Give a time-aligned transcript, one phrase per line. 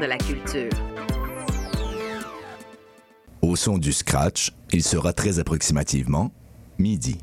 [0.00, 0.70] De la culture.
[3.40, 6.32] Au son du scratch, il sera très approximativement
[6.78, 7.18] midi.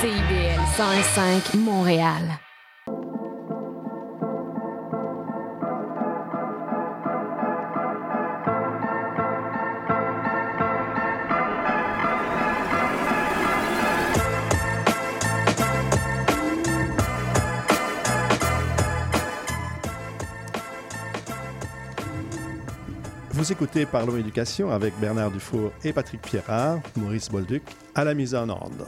[0.00, 2.38] CIBL 105 Montréal.
[23.50, 27.62] Écoutez Parlons Éducation avec Bernard Dufour et Patrick Pierrard, Maurice Bolduc
[27.94, 28.86] à la mise en ordre.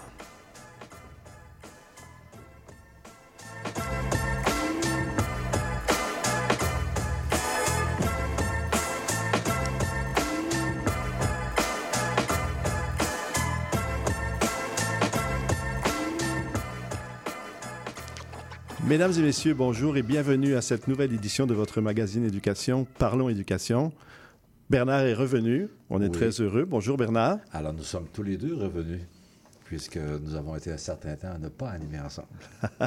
[18.86, 23.28] Mesdames et messieurs, bonjour et bienvenue à cette nouvelle édition de votre magazine Éducation, Parlons
[23.30, 23.92] Éducation.
[24.70, 26.10] Bernard est revenu, on est Oui.
[26.12, 26.64] très heureux.
[26.64, 27.38] Bonjour Bernard.
[27.52, 29.00] Alors, nous sommes tous les deux revenus,
[29.64, 32.28] puisque nous avons été un certain temps à ne pas animer ensemble.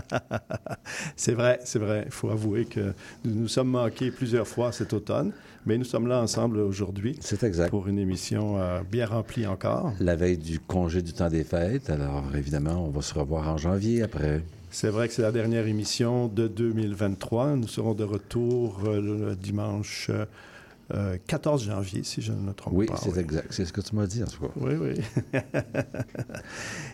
[1.17, 2.03] C'est vrai, c'est vrai.
[2.05, 2.93] Il faut avouer que
[3.25, 5.33] nous nous sommes manqués plusieurs fois cet automne,
[5.65, 7.69] mais nous sommes là ensemble aujourd'hui C'est exact.
[7.69, 9.91] pour une émission euh, bien remplie encore.
[9.99, 13.57] La veille du congé du temps des fêtes, alors évidemment, on va se revoir en
[13.57, 14.41] janvier après.
[14.71, 17.57] C'est vrai que c'est la dernière émission de 2023.
[17.57, 20.25] Nous serons de retour euh, le dimanche euh,
[20.93, 22.97] euh, 14 janvier, si je ne me trompe Oui, pas.
[22.97, 23.47] c'est exact.
[23.51, 24.51] C'est ce que tu m'as dit, en tout cas.
[24.57, 24.93] Oui, oui.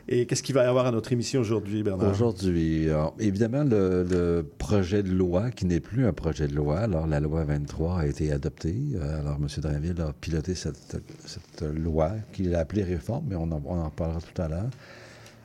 [0.08, 2.10] Et qu'est-ce qu'il va y avoir à notre émission aujourd'hui, Bernard?
[2.12, 6.80] Aujourd'hui, alors, évidemment, le, le projet de loi, qui n'est plus un projet de loi,
[6.80, 8.76] alors la loi 23 a été adoptée.
[8.96, 9.48] Euh, Alors, M.
[9.58, 13.90] Drainville a piloté cette, cette loi qu'il a appelée réforme, mais on en, on en
[13.90, 14.70] parlera tout à l'heure,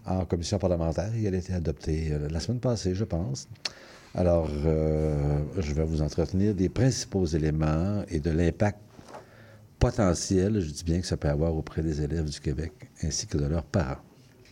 [0.06, 3.48] en commission parlementaire et elle a été adoptée euh, la semaine passée, je pense.
[4.16, 8.78] Alors, euh, je vais vous entretenir des principaux éléments et de l'impact
[9.80, 13.36] potentiel, je dis bien que ça peut avoir auprès des élèves du Québec ainsi que
[13.36, 13.98] de leurs parents.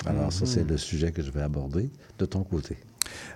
[0.04, 2.76] Alors, ça, c'est le sujet que je vais aborder de ton côté.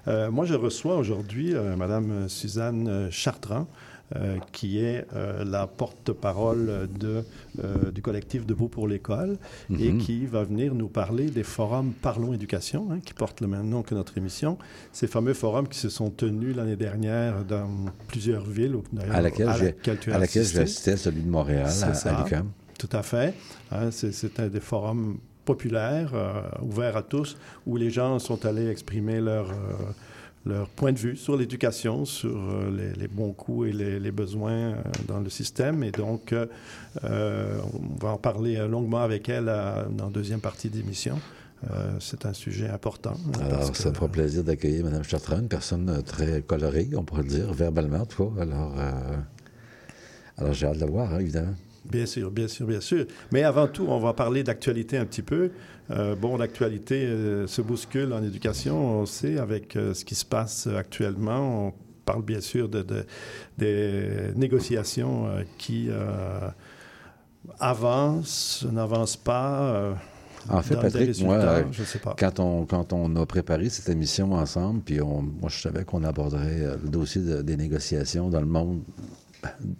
[0.08, 3.68] Euh, moi, je reçois aujourd'hui euh, Madame Suzanne Chartrand,
[4.14, 9.36] euh, qui est euh, la porte-parole euh, du collectif Debout pour l'école
[9.70, 9.98] et Mhm.
[9.98, 13.82] qui va venir nous parler des forums Parlons Éducation, hein, qui portent le même nom
[13.82, 14.58] que notre émission.
[14.92, 17.68] Ces fameux forums qui se sont tenus l'année dernière dans
[18.06, 18.76] plusieurs villes.
[19.10, 20.96] À laquelle j'ai- laquelle tu as À laquelle assisté?
[20.96, 22.50] celui de Montréal, C'est à, à l'UQAM.
[22.78, 23.34] Tout à fait.
[23.72, 28.44] Hein, c'est- c'est un des forums populaires, euh, ouverts à tous, où les gens sont
[28.46, 29.54] allés exprimer leur, euh,
[30.46, 34.12] leur point de vue sur l'éducation, sur euh, les, les bons coups et les, les
[34.12, 34.74] besoins euh,
[35.08, 35.82] dans le système.
[35.82, 36.46] Et donc, euh,
[37.02, 41.18] on va en parler longuement avec elle dans la deuxième partie d'émission.
[41.70, 43.14] Euh, c'est un sujet important.
[43.40, 47.22] hein, Alors, ça me fera plaisir d'accueillir Mme Chartrand, une personne très colorée, on pourrait
[47.22, 48.42] le dire, verbalement, en tout cas.
[48.42, 49.16] Alors, euh,
[50.36, 51.54] alors j'ai hâte de la voir, hein, évidemment.
[51.90, 53.06] Bien sûr, bien sûr, bien sûr.
[53.32, 55.50] Mais avant tout, on va parler d'actualité un petit peu.
[55.90, 60.24] Euh, bon, l'actualité euh, se bouscule en éducation, on sait, avec euh, ce qui se
[60.24, 61.68] passe actuellement.
[61.68, 61.72] On
[62.04, 63.04] parle bien sûr de, de-
[63.58, 65.26] des négociations
[65.58, 65.88] qui
[67.60, 69.96] avancent, n'avancent pas.
[70.48, 72.14] En fait, Patrick, moi, je sais pas.
[72.16, 76.04] Quand on, quand on a préparé cette émission ensemble, puis on, moi, je savais qu'on
[76.04, 78.82] aborderait le dossier de- des négociations dans le monde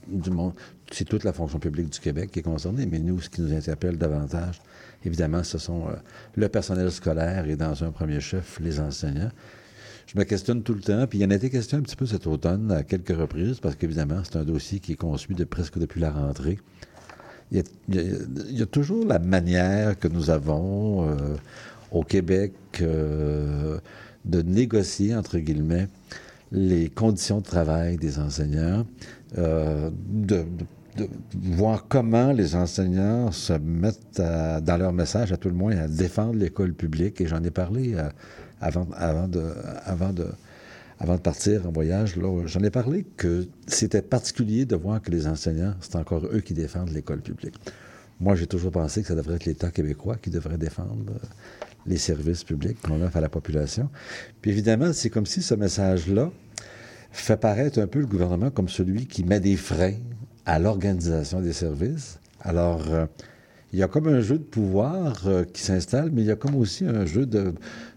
[0.09, 0.55] du monde.
[0.91, 3.53] C'est toute la fonction publique du Québec qui est concernée, mais nous, ce qui nous
[3.53, 4.61] interpelle davantage,
[5.05, 5.93] évidemment, ce sont euh,
[6.35, 9.31] le personnel scolaire et, dans un premier chef, les enseignants.
[10.07, 11.97] Je me questionne tout le temps, puis il y en a été question un petit
[11.97, 15.45] peu cet automne à quelques reprises, parce qu'évidemment, c'est un dossier qui est conçu de
[15.45, 16.59] presque depuis la rentrée.
[17.53, 21.37] Il y, a, toujours la manière que nous avons euh,
[21.93, 23.79] au Québec euh,
[24.25, 25.87] de négocier, entre guillemets,
[26.51, 28.85] les conditions de travail des enseignants,
[29.37, 30.47] de-
[30.97, 35.77] de voir comment les enseignants se mettent à- dans leur message, à tout le moins,
[35.77, 37.21] à défendre l'école publique.
[37.21, 38.09] Et j'en ai parlé euh,
[38.61, 38.85] avant,
[39.29, 39.43] de,
[39.85, 40.27] avant, de,
[40.99, 42.15] avant de partir en voyage.
[42.47, 46.55] J'en ai parlé que c'était particulier de voir que les enseignants, c'est encore eux qui
[46.55, 47.55] défendent l'école publique.
[48.19, 51.19] Moi, j'ai toujours pensé que ça devrait être l'État québécois qui devrait défendre euh,
[51.87, 53.91] les services publics qu'on offre à la population.
[54.41, 56.31] Puis évidemment, c'est comme si ce message-là
[57.13, 59.95] fait paraître un peu le gouvernement comme celui qui met des freins
[60.47, 62.19] à l'organisation des services.
[62.41, 63.07] Alors, euh,
[63.73, 66.37] il y a comme un jeu de pouvoir euh, qui s'installe, mais il y a
[66.37, 67.53] comme aussi un jeu de,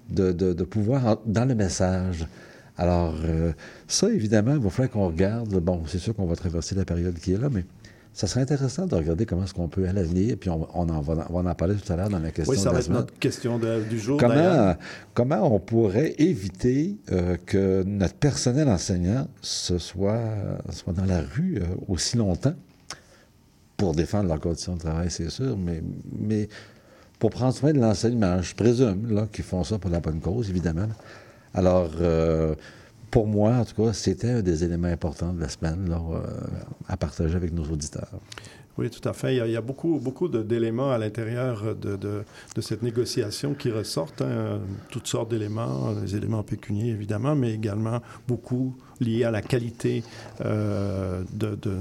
[0.09, 2.27] de, de- pouvoir dans le message.
[2.77, 3.53] Alors, euh,
[3.87, 5.53] ça, évidemment, il va falloir qu'on regarde.
[5.59, 7.65] Bon, c'est sûr qu'on va traverser la période qui est là, mais
[8.13, 10.99] ça serait intéressant de regarder comment est-ce qu'on peut à l'avenir, puis on, on en
[11.01, 12.89] va, on va en parler tout à l'heure dans la question Oui, ça va être
[12.89, 14.19] notre question de- du jour.
[14.19, 14.75] Comment,
[15.13, 20.19] comment on pourrait éviter euh, que notre personnel enseignant se soit,
[20.71, 22.55] soit dans la rue euh, aussi longtemps
[23.77, 25.81] pour défendre leurs conditions de travail, c'est sûr, mais,
[26.19, 26.49] mais
[27.19, 30.87] pour prendre soin de l'enseignement, je présume qu'ils font ça pour la bonne cause, évidemment.
[31.53, 32.55] Alors, euh,
[33.11, 36.19] pour moi, en tout cas, c'était un des éléments importants de la semaine euh,
[36.87, 38.09] à partager avec nos auditeurs.
[38.77, 39.35] Oui, tout à fait.
[39.35, 42.23] Il y a, beaucoup, beaucoup d'éléments à l'intérieur de,
[42.61, 44.21] cette négociation qui ressortent.
[44.21, 44.59] hein.
[44.89, 50.03] Toutes sortes d'éléments, les éléments pécuniaires évidemment, mais également beaucoup liés à la qualité
[50.45, 51.77] euh, de, de-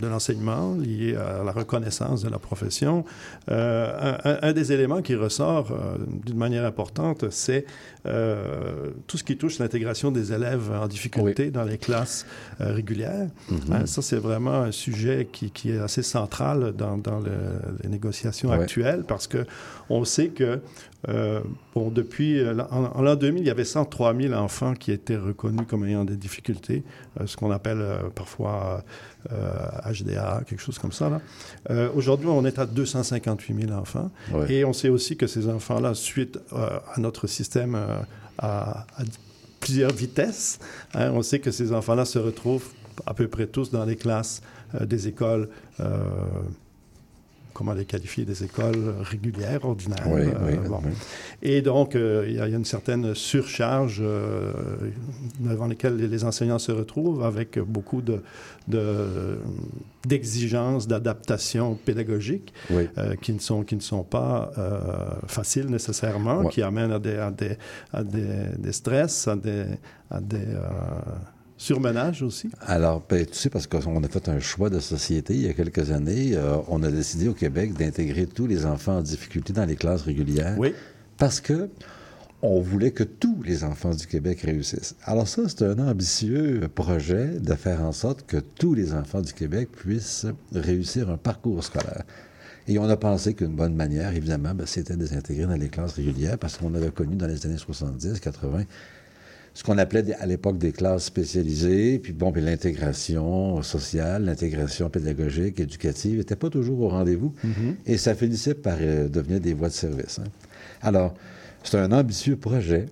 [0.00, 3.04] de l'enseignement, liés à la reconnaissance de la profession.
[3.50, 7.64] Euh, un, des éléments qui ressort euh, d'une manière importante, c'est
[9.06, 12.26] tout ce qui touche l'intégration des élèves en difficulté dans les classes
[12.60, 13.28] régulières.
[13.72, 17.30] Hein, ça, c'est vraiment un sujet qui, qui est assez central dans, dans le-
[17.82, 18.58] les négociations Ouais.
[18.58, 19.46] actuelles parce que
[19.88, 20.60] on sait que,
[21.08, 21.40] euh,
[21.74, 24.90] bon, depuis euh, l'an- en, en l'an 2000, il y avait 103 000 enfants qui
[24.92, 26.82] étaient reconnus comme ayant des difficultés,
[27.20, 28.82] euh, ce qu'on appelle euh, parfois
[29.86, 31.08] HDA, quelque chose comme ça.
[31.10, 31.90] là.
[31.94, 34.10] Aujourd'hui, on est à 258 000 enfants.
[34.32, 34.52] Ouais.
[34.52, 37.74] Et on sait aussi que ces enfants-là, suite à notre système
[38.38, 39.02] à, à
[39.60, 40.58] plusieurs vitesses,
[40.92, 42.68] hein, on sait que ces enfants-là se retrouvent
[43.06, 44.42] à peu près tous dans les classes
[44.78, 45.48] des écoles,
[47.54, 50.04] comment les qualifier, des écoles régulières, ordinaires.
[50.06, 50.80] Oui, euh, oui, bon.
[50.84, 50.90] oui.
[51.40, 54.52] Et donc, euh, il y, a il y a une certaine surcharge euh,
[55.40, 58.22] devant laquelle les, les enseignants se retrouvent avec beaucoup de-
[58.68, 59.38] de-
[60.06, 62.52] d'exigences, d'adaptation pédagogique
[63.22, 64.50] qui, ne sont, qui ne sont pas
[65.26, 66.48] faciles nécessairement, Ouais.
[66.50, 67.56] qui amènent à des, à des,
[67.92, 68.26] à des,
[68.58, 69.64] des stress, à des,
[70.10, 70.44] à des
[71.64, 72.50] surmenages aussi?
[72.60, 75.54] Alors, ben, tu sais, parce qu'on a fait un choix de société il y a
[75.54, 79.64] quelques années, euh, on a décidé au Québec d'intégrer tous les enfants en difficulté dans
[79.64, 80.56] les classes régulières.
[80.58, 80.74] Oui,
[81.16, 81.70] Parce que
[82.42, 84.94] on voulait que tous les enfants du Québec réussissent.
[85.04, 89.32] Alors ça, c'est un ambitieux projet de faire en sorte que tous les enfants du
[89.32, 92.04] Québec puissent réussir un parcours scolaire.
[92.68, 95.68] Et on a pensé qu'une bonne manière, évidemment, ben, c'était de les intégrer dans les
[95.68, 98.64] classes régulières parce qu'on avait connu dans les années 70, 80,
[99.54, 105.60] ce qu'on appelait à l'époque des classes spécialisées, puis bon, puis l'intégration sociale, l'intégration pédagogique,
[105.60, 107.32] éducative, n'était pas toujours au rendez-vous,
[107.86, 110.18] et ça finissait par euh, devenir des voies de service.
[110.18, 110.24] hein.
[110.82, 111.14] Alors,
[111.64, 112.86] c'est un ambitieux projet,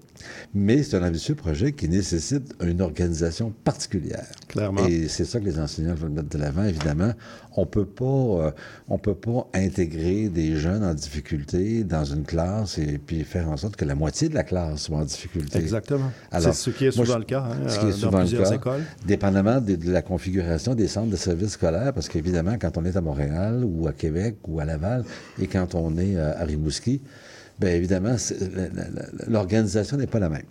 [0.54, 4.26] mais c'est un ambitieux projet qui nécessite une organisation particulière.
[4.48, 4.86] Clairement.
[4.86, 7.12] Et c'est ça que les enseignants veulent mettre de l'avant, évidemment.
[7.56, 8.50] On peut pas, euh,
[8.88, 13.56] on peut pas intégrer des jeunes en difficulté dans une classe et puis faire en
[13.58, 15.58] sorte que la moitié de la classe soit en difficulté.
[15.58, 16.10] exactement.
[16.30, 18.18] Alors, C'est ce qui est souvent le cas hein, ce qui est euh, souvent dans
[18.18, 18.82] le plusieurs cas, écoles.
[19.06, 22.96] Dépendamment de, de la configuration des centres de services scolaires, parce qu'évidemment, quand on est
[22.96, 25.04] à Montréal ou à Québec ou à Laval
[25.40, 27.02] et quand on est euh, à Rimouski,
[27.60, 28.16] bien évidemment,
[29.28, 30.42] l'organisation n'est pas la même.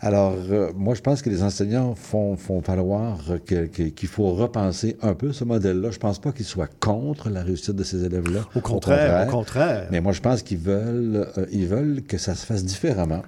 [0.00, 4.34] Alors, euh, moi, je pense que les enseignants font, font falloir que- que- qu'il faut
[4.34, 5.90] repenser un peu ce modèle-là.
[5.90, 8.40] Je pense pas qu'ils soient contre la réussite de ces élèves-là.
[8.54, 9.88] Au contraire, au contraire.
[9.90, 13.22] Mais moi, je pense qu'ils veulent, euh, ils veulent que ça se fasse différemment.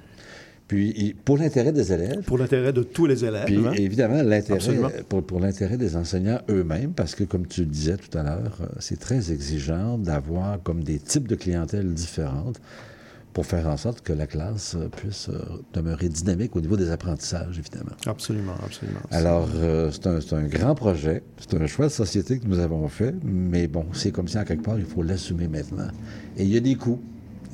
[0.67, 3.47] Puis, pour l'intérêt des élèves, Pour l'intérêt de tous les élèves.
[3.47, 3.73] puis hein.
[3.79, 4.61] évidemment, l'intérêt
[5.09, 8.59] pour, pour l'intérêt des enseignants eux-mêmes, parce que comme tu le disais tout à l'heure,
[8.61, 12.61] euh, c'est très exigeant d'avoir comme des types de clientèle différentes
[13.39, 15.39] pour faire en sorte que la classe puisse euh,
[15.73, 17.93] demeurer dynamique au niveau des apprentissages, évidemment.
[18.05, 18.99] Absolument, absolument.
[19.13, 22.89] Alors, euh, c'est un, un grand projet, c'est un choix de société que nous avons
[22.89, 25.87] fait, mais bon, c'est comme si en quelque part, il faut l'assumer maintenant.
[26.37, 27.01] Et il y a des coûts.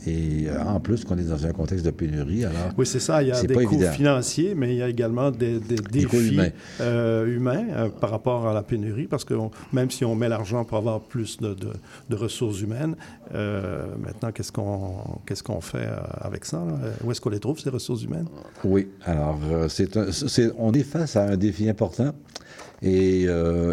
[0.06, 3.22] Et euh, en plus, qu'on est dans un contexte de pénurie, alors Oui, c'est ça.
[3.22, 3.92] Il y a des coûts évident.
[3.92, 6.48] financiers, mais il y a également des, des défis humains.
[6.80, 10.28] euh, humains, euh, par rapport à la pénurie, parce que on- même si on met
[10.28, 11.72] l'argent pour avoir plus de, de-
[12.10, 12.96] de ressources humaines,
[13.34, 15.88] euh, maintenant, qu'est-ce qu'on qu'est-ce qu'on fait
[16.20, 16.58] avec ça?
[16.58, 16.74] là?
[17.02, 18.26] Où est-ce qu'on les trouve, ces ressources humaines?
[18.64, 19.88] Oui, alors c'est
[20.58, 22.12] on est face à un défi important.
[22.82, 23.26] Et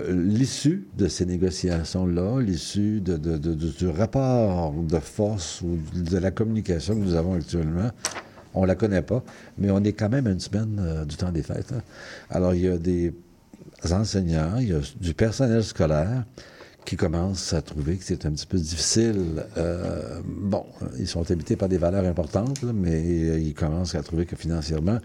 [0.09, 6.95] l'issue de ces négociations-là, l'issue de- de- du rapport de force ou de la communication
[6.95, 7.89] que nous avons actuellement,
[8.53, 9.23] on la connaît pas,
[9.57, 11.71] mais on est quand même à une semaine euh, du temps des fêtes.
[11.73, 11.81] hein.
[12.29, 13.13] Alors, il y a des
[13.91, 16.25] enseignants, il y a du personnel scolaire
[16.85, 19.43] qui commencent à trouver que c'est un petit peu difficile.
[19.57, 20.65] Euh, bon,
[20.97, 24.99] ils sont habités par des valeurs importantes, mais euh, ils commencent à trouver que financièrement,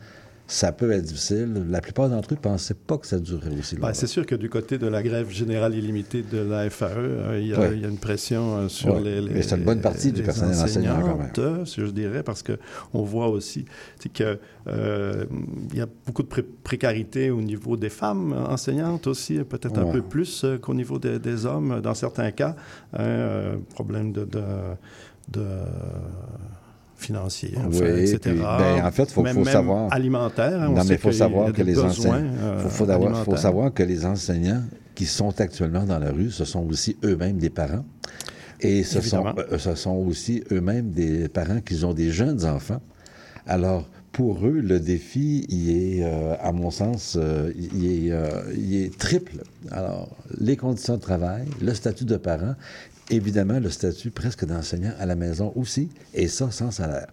[0.48, 1.64] ça peut être difficile.
[1.68, 3.94] La plupart d'entre eux ne pensaient pas que ça durerait aussi Ben, longtemps.
[3.94, 7.48] c'est sûr que du côté de la grève générale illimitée de la FAE, euh, il,
[7.48, 7.70] y a, Ouais.
[7.74, 9.00] il y a une pression euh, sur Ouais.
[9.02, 11.64] les, les- Mais c'est une bonne partie du personnel enseignant, quand même.
[11.66, 12.58] je dirais, parce que
[12.94, 13.64] on voit aussi
[14.14, 14.38] que
[14.68, 15.24] euh,
[15.74, 20.02] y a beaucoup de pré- précarité au niveau des femmes enseignantes aussi, peut-être un peu
[20.02, 22.54] plus qu'au niveau des, des hommes dans certains cas.
[22.92, 24.40] Hein, euh, problème de, de,
[25.32, 25.42] de
[26.96, 28.18] financier, enfin, Oui, etc.
[28.22, 30.60] puis, ben, en fait, faut- même, faut même savoir- alimentaire.
[30.62, 32.14] hein, on Non, mais il faut savoir que les enseignants.
[32.40, 34.62] euh, faut, savoir que les enseignants
[34.94, 37.84] qui sont actuellement dans la rue, ce sont aussi eux-mêmes des parents.
[38.60, 42.80] Et ce sont, euh, ce sont aussi eux-mêmes des parents qui ont des jeunes enfants.
[43.46, 48.28] Alors, pour eux, le défi, il est, euh, à mon sens, euh, il, est, euh,
[48.56, 49.42] il est triple.
[49.70, 50.08] Alors,
[50.40, 52.54] les conditions de travail, le statut de parent,
[53.10, 57.08] évidemment, le statut presque d'enseignant à la maison aussi, et ça sans salaire.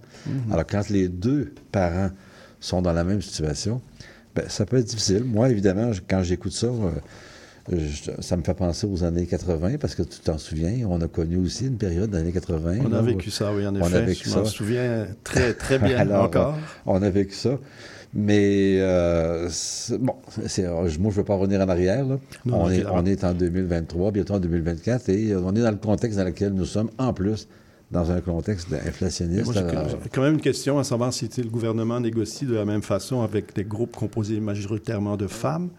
[0.51, 2.09] Alors, quand les deux parents
[2.59, 3.81] sont dans la même situation,
[4.35, 5.23] ben, ça peut être difficile.
[5.23, 6.89] Moi, évidemment, quand j'écoute ça, euh,
[7.71, 11.07] je- ça me fait penser aux années 80, parce que tu t'en souviens, on a
[11.07, 12.77] connu aussi une période des années 80.
[12.83, 14.01] On a là, vécu ça, oui, en On a effet.
[14.05, 16.57] vécu je m'en souviens très, très bien Alors, encore.
[16.85, 17.57] On a vécu ça.
[18.15, 19.49] Mais, euh,
[19.99, 20.15] bon,
[20.45, 22.05] c'est- moi, je ne veux pas revenir en arrière.
[22.05, 22.19] là.
[22.45, 22.95] Non, on, est, évidemment.
[22.97, 26.25] on est en 2023, bientôt en 2024, et euh, on est dans le contexte dans
[26.25, 27.47] lequel nous sommes, en plus,
[27.91, 29.45] dans un contexte inflationniste.
[29.45, 32.81] Moi, alors- quand même une question à savoir si le gouvernement négocie de la même
[32.83, 35.69] façon avec des groupes composés majoritairement de femmes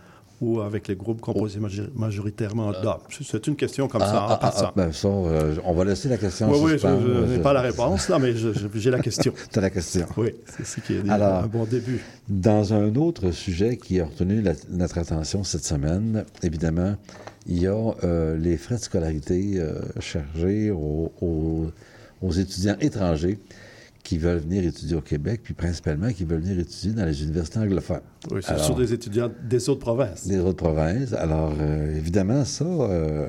[0.41, 2.99] ou avec les groupes composés major- majoritairement d'hommes.
[3.23, 6.09] C'est une question comme ça, Ah, en ah, ah, ben ça, euh, on va laisser
[6.09, 7.01] la question oui, en oui, je suspens.
[7.01, 8.35] je n'ai Je- pas la réponse, là, mais
[8.75, 9.33] j'ai la question.
[9.51, 10.07] T'as la question.
[10.17, 12.01] Oui, c'est ce qui est Alors- un bon début.
[12.29, 16.97] Dans un autre sujet qui a retenu la- notre attention cette semaine, évidemment,
[17.47, 21.67] il y a euh, les frais de scolarité euh, chargés aux, aux-
[22.23, 23.39] aux étudiants étrangers
[24.05, 27.59] qui veulent venir étudier au Québec, puis principalement qui veulent venir étudier dans les universités
[27.59, 28.03] anglophones.
[28.31, 30.29] Oui, c'est Alors, sur des étudiants des autres provinces.
[30.29, 31.15] des autres provinces.
[31.15, 33.29] Alors, euh, évidemment, ça, euh,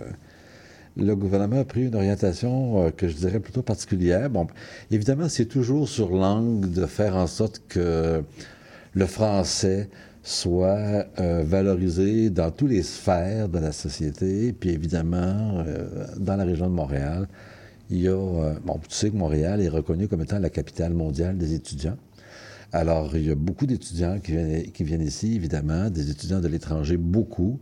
[0.98, 4.30] le gouvernement a pris une orientation euh, que je dirais plutôt particulière.
[4.30, 4.48] Bon,
[4.92, 8.22] évidemment, c'est toujours sur l'angle de faire en sorte que
[8.94, 9.90] le français
[10.24, 15.64] soit valorisé dans toutes les sphères de la société, puis évidemment,
[16.18, 17.28] dans la région de Montréal,
[17.90, 18.12] il y a...
[18.12, 21.98] euh, bon, tu sais que Montréal est reconnu comme étant la capitale mondiale des étudiants.
[22.72, 27.60] Alors, il y a beaucoup d'étudiants qui viennent, ici, évidemment, des étudiants de l'étranger, beaucoup.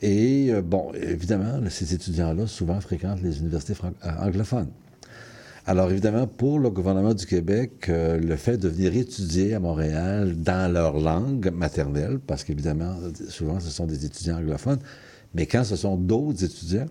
[0.00, 4.68] Et, euh, bon, évidemment, ces étudiants-là souvent fréquentent les universités euh, anglophones.
[5.66, 10.72] Alors, évidemment, pour le gouvernement du Québec, le fait de venir étudier à Montréal dans
[10.72, 12.96] leur langue maternelle, parce qu'évidemment,
[13.28, 14.78] souvent, ce sont des étudiants anglophones,
[15.34, 16.86] mais quand ce sont d'autres étudiants,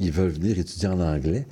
[0.00, 1.46] ils veulent venir étudier en anglais.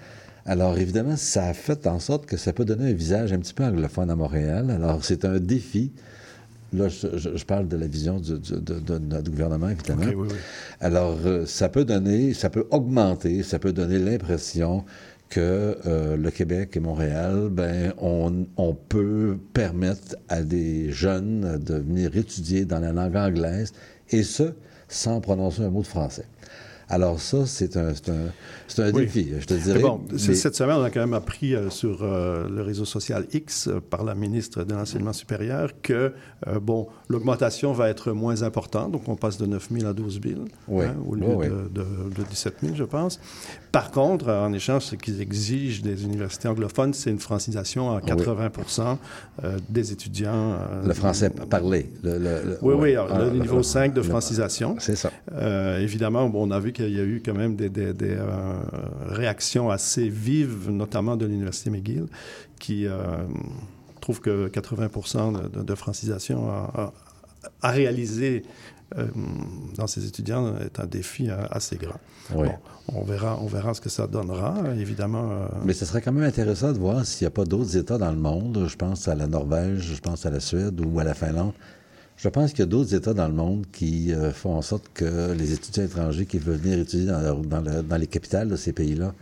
[0.46, 3.54] Alors, évidemment, ça a fait en sorte que ça peut donner un visage un petit
[3.54, 4.70] peu anglophone à Montréal.
[4.70, 5.92] Alors, c'est un défi.
[6.72, 10.02] Là, je, parle de la vision du- du- de, de notre gouvernement, évidemment.
[10.02, 10.36] OK, oui, oui.
[10.80, 14.84] Alors, euh, ça peut donner, ça peut augmenter, ça peut donner l'impression
[15.28, 21.74] que euh, le Québec et Montréal, ben, on, on peut permettre à des jeunes de
[21.74, 23.72] venir étudier dans la langue anglaise,
[24.10, 24.52] et ce,
[24.88, 26.26] sans prononcer un mot de français.
[26.88, 29.02] Alors ça, c'est un, un, un Oui.
[29.06, 29.80] défi, je te Mais dirais.
[29.80, 33.26] bon, mais- cette semaine, on a quand même appris euh, sur euh, le réseau social
[33.32, 36.12] X euh, par la ministre de l'Enseignement supérieur que,
[36.62, 38.92] bon, l'augmentation va être moins importante.
[38.92, 40.84] Donc, on passe de 9 000 à 12 000 Oui.
[40.84, 41.46] hein, au lieu oui.
[41.48, 43.18] de, de- de 17 000, je pense.
[43.72, 48.98] Par contre, en échange, ce qu'ils exigent des universités anglophones, c'est une francisation à 80
[49.44, 50.56] euh, des étudiants.
[50.86, 51.90] le français parlé.
[52.04, 54.76] le- le- le- Oui, oui, alors, Ah, le niveau 5 de francisation.
[54.78, 55.10] C'est ça.
[55.80, 58.58] Évidemment, bon, on a vu qu'il y a eu quand même des, des- des, euh,
[59.08, 62.06] réactions assez vives, notamment de l'Université McGill,
[62.60, 62.98] qui euh,
[64.00, 66.48] trouve que 80 de, de- de francisation
[67.62, 68.42] à réaliser
[68.96, 69.06] euh,
[69.76, 71.98] dans ses étudiants est un défi euh, assez grand.
[72.34, 72.48] Oui.
[72.88, 75.28] Bon, on, verra, on verra ce que ça donnera, évidemment.
[75.32, 77.98] euh, Mais ce serait quand même intéressant de voir s'il n'y a pas d'autres États
[77.98, 78.66] dans le monde.
[78.68, 81.52] Je pense à la Norvège, je pense à la Suède ou à la Finlande.
[82.16, 84.88] Je pense qu'il y a d'autres États dans le monde qui euh, font en sorte
[84.94, 89.12] que les étudiants étrangers qui veulent venir étudier dans, les capitales de ces pays-là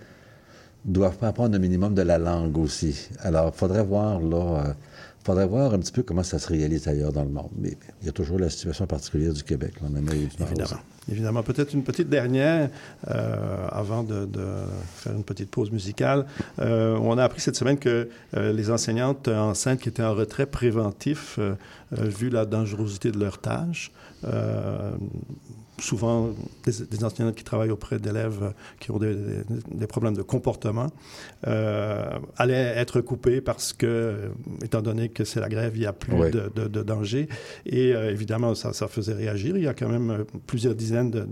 [0.84, 3.08] doivent pas apprendre un minimum de la langue aussi.
[3.20, 4.72] Alors, il faudrait voir là, euh,
[5.24, 7.50] faudrait voir un petit peu comment ça se réalise ailleurs dans le monde.
[7.56, 10.80] Mais il y a toujours la situation particulière du Québec, là, en du Évidemment.
[11.10, 11.42] Évidemment.
[11.42, 12.68] Peut-être une petite dernière
[13.08, 14.28] euh, avant de,
[14.96, 16.26] faire une petite pause musicale.
[16.60, 20.46] Euh, on a appris cette semaine que euh, les enseignantes enceintes qui étaient en retrait
[20.46, 21.38] préventif,
[21.92, 23.92] vu la dangerosité de leur tâche,
[25.80, 26.30] souvent
[26.64, 30.86] des, des enseignantes qui travaillent auprès d'élèves qui ont des, problèmes de comportement,
[31.46, 32.04] euh,
[32.36, 34.30] allaient être coupées parce que,
[34.62, 37.28] étant donné que c'est la grève, il n'y a plus de, de- de danger.
[37.66, 39.56] Et euh, évidemment, ça, ça faisait réagir.
[39.56, 41.24] Il y a quand même euh, plusieurs dizaines de-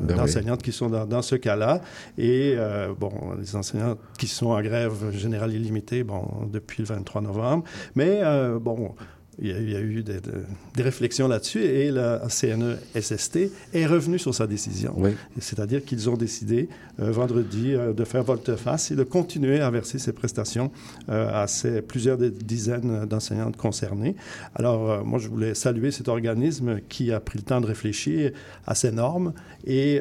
[0.00, 1.80] Ben d'enseignantes qui sont dans, dans ce cas-là.
[2.18, 7.22] Et euh, bon, les enseignantes qui sont en grève générale illimitée, bon, depuis le 23
[7.22, 7.64] novembre.
[7.94, 8.20] Mais
[8.60, 8.94] bon,
[9.38, 13.50] il y, a, il y a eu des, de- des réflexions là-dessus et la CNE-SST
[13.74, 14.94] est revenu sur sa décision.
[14.96, 15.10] Oui.
[15.40, 16.68] C'est-à-dire qu'ils ont décidé
[17.00, 20.70] euh, vendredi euh, de faire volte-face et de continuer à verser ces prestations
[21.10, 24.16] euh, à ces plusieurs dizaines d'enseignantes concernées.
[24.54, 28.32] Alors, moi, je voulais saluer cet organisme qui a pris le temps de réfléchir
[28.66, 29.32] à ces normes
[29.66, 30.00] et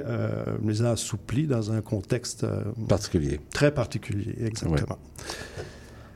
[0.64, 2.46] les a assouplis dans un contexte
[2.88, 3.40] Particulier.
[3.52, 4.36] très particulier.
[4.46, 4.98] Exactement.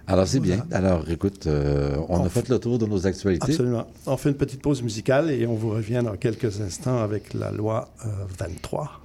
[0.10, 0.66] Alors, c'est bien.
[0.72, 3.52] Alors, écoute, euh, on On a fait le tour de nos actualités.
[3.52, 3.86] Absolument.
[4.08, 7.52] On fait une petite pause musicale et on vous revient dans quelques instants avec la
[7.52, 9.02] loi euh, 23.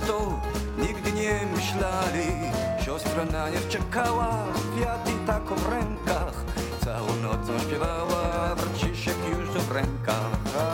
[0.00, 0.40] miasto
[0.78, 2.32] nigdy nie myśleli
[2.84, 6.44] Siostra na nich czekała, kwiaty tako w rękach.
[6.84, 10.30] Całą nocą śpiewała, braciszek już to w rękach.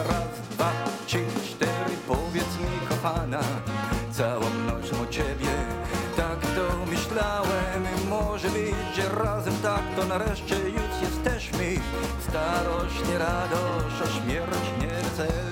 [0.08, 0.72] Raz, dwa,
[1.06, 3.40] trzy, cztery, powiedz mi kochana
[4.12, 5.54] Całą noc o ciebie,
[6.16, 11.74] tak to myślałem Może być, że razem tak to nareszcie już jesteśmy.
[12.28, 15.51] Starość nie radość, a śmierć nie wesela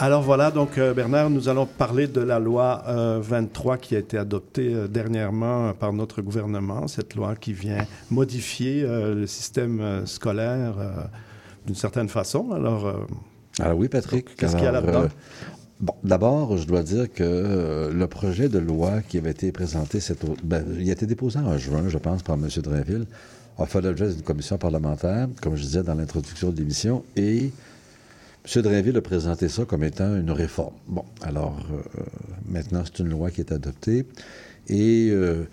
[0.00, 3.98] Alors voilà, donc euh, Bernard, nous allons parler de la loi euh, 23 qui a
[3.98, 9.80] été adoptée euh, dernièrement par notre gouvernement, cette loi qui vient modifier euh, le système
[9.80, 10.90] euh, scolaire euh,
[11.66, 12.52] d'une certaine façon.
[12.52, 12.92] Alors, euh,
[13.58, 14.36] Alors oui, Patrick.
[14.36, 15.08] Qu'est-ce qu'il y a là-dedans?
[15.80, 19.98] bon, d'abord, je dois dire que euh, le projet de loi qui avait été présenté,
[19.98, 22.46] cet au- ben, il a été déposé en juin, je pense, par M.
[22.62, 23.06] Drainville,
[23.58, 27.50] a fait l'objet d'une commission parlementaire, comme je disais dans l'introduction de l'émission, et
[28.56, 28.62] M.
[28.62, 30.74] Drainville a présenté ça comme étant une réforme.
[30.86, 32.02] Bon, alors euh,
[32.48, 34.06] maintenant, c'est une loi qui est adoptée.
[34.68, 35.44] Et euh,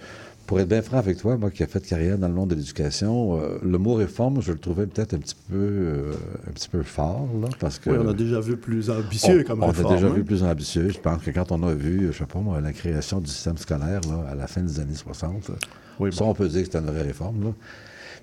[0.48, 2.56] pour être bien franc avec toi, moi qui ai fait carrière dans le monde de
[2.56, 6.12] l'éducation, euh, le mot réforme, je le trouvais peut-être un petit peu,
[6.48, 9.48] un petit peu fort, là, parce que oui, on a déjà vu plus ambitieux on,
[9.48, 9.92] comme on réforme.
[9.94, 10.14] a déjà hein.
[10.14, 10.90] vu plus ambitieux.
[10.90, 13.58] Je pense que quand on a vu, je sais pas moi, la création du système
[13.58, 15.52] scolaire là, à la fin des années 60,
[16.00, 17.44] Oui, ça, on peut dire que c'était une vraie réforme.
[17.44, 17.50] là.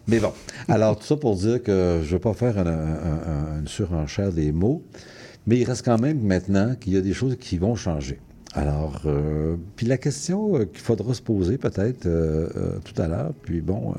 [0.08, 0.32] Mais bon,
[0.68, 3.68] alors tout ça pour dire que je ne veux pas faire un- un- un- une
[3.68, 4.82] surenchère des mots,
[5.46, 8.18] mais il reste quand même maintenant qu'il y a des choses qui vont changer.
[8.54, 13.32] Alors, euh, puis la question euh, qu'il faudra se poser peut-être euh, tout à l'heure,
[13.42, 13.94] puis bon,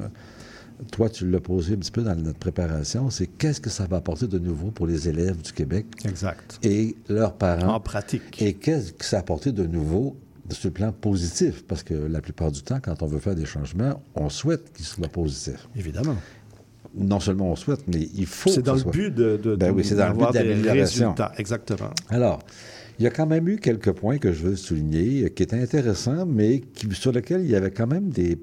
[0.92, 3.98] toi tu l'as posé un petit peu dans notre préparation, c'est qu'est-ce que ça va
[3.98, 6.60] apporter de nouveau pour les élèves du Québec Exact.
[6.64, 7.76] et leurs parents?
[7.76, 8.42] En pratique.
[8.42, 10.18] et qu'est-ce que ça a apporté de nouveau
[10.50, 11.64] sur le plan positif?
[11.68, 14.86] Parce que la plupart du temps, quand on veut faire des changements, on souhaite qu'ils
[14.86, 15.68] soient positifs.
[15.76, 16.16] Évidemment.
[16.96, 19.82] Non seulement on souhaite, mais il faut C'est dans soit- but de, de- Ben oui,
[19.84, 21.06] dans le but d'avoir des d'amélioration.
[21.14, 21.32] résultats.
[21.38, 21.90] Exactement.
[22.10, 22.40] Alors,
[23.00, 26.26] il y a quand même eu quelques points que je veux souligner, qui étaient intéressants,
[26.28, 28.38] mais qui- sur lesquels il y avait quand même des,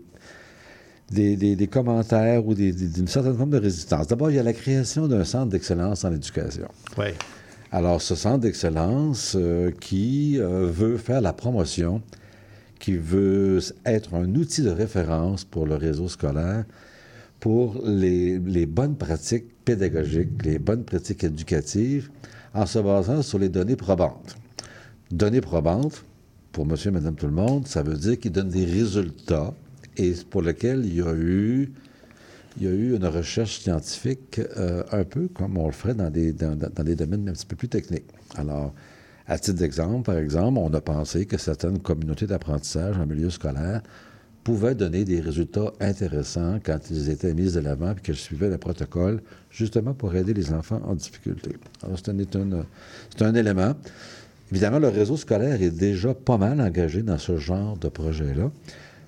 [1.13, 4.09] des, des- des commentaires ou d'une certaine forme de résistance.
[4.09, 6.67] D'abord, il y a la création d'un centre d'excellence en éducation.
[6.99, 7.07] Oui.
[7.73, 12.03] Alors, ce centre d'excellence euh, qui euh, veut faire la promotion,
[12.81, 16.65] qui veut être un outil de référence pour le réseau scolaire,
[17.39, 22.11] pour les, les bonnes pratiques pédagogiques, les bonnes pratiques éducatives,
[22.55, 24.37] en se basant sur les données probantes.
[25.13, 26.05] Données probantes,
[26.51, 29.55] pour monsieur et madame tout le monde, ça veut dire qu'ils donnent des résultats
[29.97, 31.73] et pour lesquels il y a eu
[32.57, 36.11] il y a eu une recherche scientifique euh, un peu comme on le ferait dans
[36.11, 38.09] des, dans, dans- des domaines un petit peu plus techniques.
[38.37, 38.73] Alors,
[39.27, 43.83] à titre d'exemple, par exemple, on a pensé que certaines communautés d'apprentissage en milieu scolaire
[44.43, 48.59] pouvaient donner des résultats intéressants quand ils étaient mis de l'avant et que suivais le
[48.59, 51.51] protocole, justement pour aider les enfants en difficulté.
[51.85, 52.17] Alors, c'est un,
[53.17, 53.75] c'est un élément.
[54.51, 58.51] Évidemment, le réseau scolaire est déjà pas mal engagé dans ce genre de projet-là,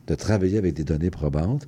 [0.06, 1.66] de travailler avec des données probantes.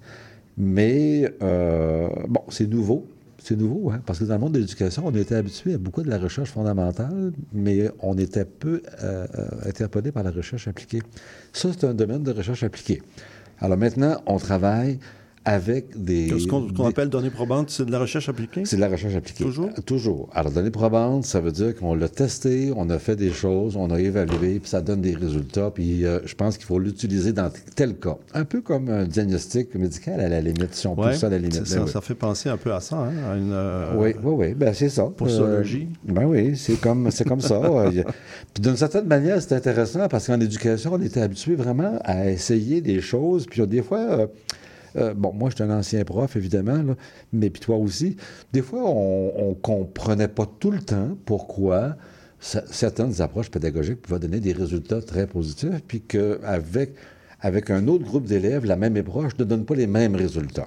[0.56, 3.06] Mais, euh, bon, c'est nouveau.
[3.38, 6.02] C'est nouveau, hein, parce que dans le monde de l'éducation, on était habitué à beaucoup
[6.02, 9.26] de la recherche fondamentale, mais on était peu euh,
[9.66, 11.02] interpellé par la recherche appliquée.
[11.52, 13.02] Ça, c'est un domaine de recherche appliquée.
[13.60, 14.98] Alors maintenant, on travaille
[15.44, 16.28] avec des...
[16.38, 18.62] Ce qu'on appelle données probantes, c'est de la recherche appliquée?
[18.64, 19.44] c'est de la recherche appliquée.
[19.44, 19.68] Toujours?
[19.76, 20.28] Euh, Toujours.
[20.32, 23.90] Alors, données probantes, ça veut dire qu'on l'a testé, on a fait des choses, on
[23.90, 27.50] a évalué, puis ça donne des résultats, puis euh, je pense qu'il faut l'utiliser dans
[27.76, 28.16] tel cas.
[28.32, 31.30] Un peu comme un diagnostic médical, à la limite, si on Ouais, pousse ça à
[31.30, 31.58] la limite.
[31.58, 31.90] Ben ça, oui.
[31.90, 33.52] ça fait penser un peu à ça, hein, à une...
[33.52, 35.04] euh, Oui, oui, oui, ben c'est ça.
[35.16, 35.88] Posologie.
[36.08, 37.60] Euh, ben oui, c'est comme, comme ça.
[38.54, 42.80] Puis d'une certaine manière, c'est intéressant parce qu'en éducation, on était habitué vraiment à essayer
[42.80, 43.46] des choses.
[43.46, 44.28] Puis des fois,
[44.96, 46.94] euh, bon, moi, je suis un ancien prof, évidemment, là,
[47.32, 48.16] mais puis toi aussi.
[48.52, 51.96] Des fois, on ne comprenait pas tout le temps pourquoi
[52.40, 56.94] certaines approches pédagogiques pouvaient donner des résultats très positifs, puis qu'avec
[57.40, 60.66] avec un autre groupe d'élèves, la même approche ne donne pas les mêmes résultats.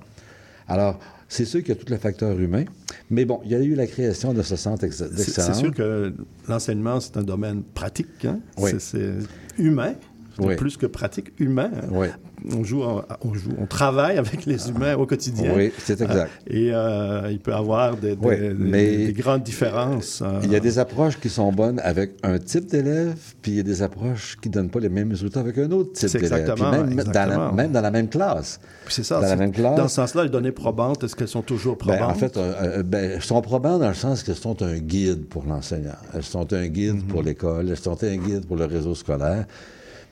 [0.67, 2.65] Alors, c'est sûr qu'il y a tout le facteur humain,
[3.09, 5.15] mais bon, il y a eu la création de ce centre d'excellence.
[5.17, 6.13] c'est sûr que
[6.47, 8.25] l'enseignement, c'est un domaine pratique.
[8.25, 8.39] Hein?
[8.57, 8.71] Oui.
[8.79, 9.13] C'est
[9.57, 9.95] humain.
[10.39, 10.55] Oui.
[10.55, 11.71] Plus que pratique, humain.
[11.75, 11.87] hein.
[11.91, 12.07] Oui.
[12.55, 15.51] On joue, en- on joue, on travaille avec les humains au quotidien.
[15.55, 16.29] Oui, c'est exact.
[16.45, 20.21] Et euh, il peut y avoir des, des- Oui, des- mais- des grandes différences.
[20.23, 23.57] euh, Il y a des approches qui sont bonnes avec un type d'élève, puis il
[23.57, 26.09] y a des approches qui ne donnent pas les mêmes résultats avec un autre type
[26.11, 26.29] d'élève.
[26.31, 27.45] Puis exactement, Même, Dans exactement.
[27.47, 28.59] la, même dans la même classe.
[28.87, 29.15] C'est ça.
[29.19, 29.75] Dans la même classe.
[29.77, 32.11] Dans ce sens-là, les données probantes, est-ce qu'elles sont toujours Ben, probantes?
[32.11, 35.25] en fait, euh, euh, ben, elles sont probantes dans le sens qu'elles sont un guide
[35.25, 35.95] pour l'enseignant.
[36.13, 37.03] Elles sont un guide Mhm.
[37.03, 39.45] pour l'école, elles sont un guide pour le réseau scolaire.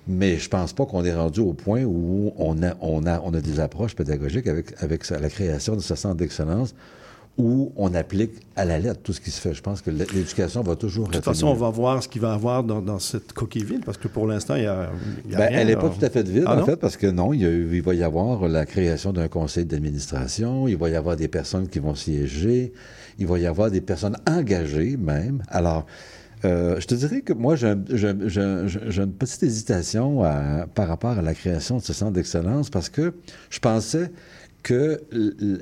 [0.07, 3.33] Mais je pense pas qu'on est rendu au point où on a, on a, on
[3.33, 6.75] a des approches pédagogiques avec, avec la création de ce centre d'excellence
[7.37, 9.53] où on applique à la lettre tout ce qui se fait.
[9.53, 12.21] Je pense que l'é- l'éducation va toujours de toute façon, on va voir ce qu'il
[12.21, 14.89] va y avoir dans, dans cette coquille vide, parce que pour l'instant, il y a,
[15.29, 16.95] y a Ben, rien, elle n'est pas tout à fait vide, Ah en fait, parce
[16.95, 20.77] que non, il, y a il va y avoir la création d'un conseil d'administration, il
[20.77, 22.71] va y avoir des personnes qui vont siéger,
[23.19, 25.43] il va y avoir des personnes engagées même.
[25.49, 25.85] Alors,
[26.45, 29.43] euh, je te dirais que moi, j'ai un- j'ai un- j'ai un- j'ai une petite
[29.43, 30.21] hésitation
[30.73, 33.13] par rapport à la création de ce centre d'excellence parce que
[33.49, 34.11] je pensais
[34.63, 35.03] que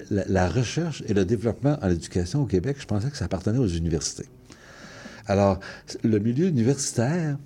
[0.10, 3.68] la, recherche et le développement en éducation au Québec, je pensais que ça appartenait aux
[3.68, 4.28] universités.
[5.28, 5.60] Alors,
[6.04, 7.38] le milieu universitaire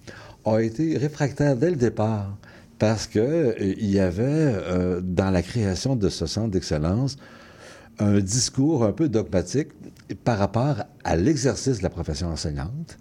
[0.45, 2.37] a été réfractaire dès le départ
[2.79, 7.17] parce que euh, y avait euh, dans la création de ce centre d'excellence
[7.99, 9.69] un discours un peu dogmatique
[10.23, 12.97] par rapport à l'exercice de la profession enseignante.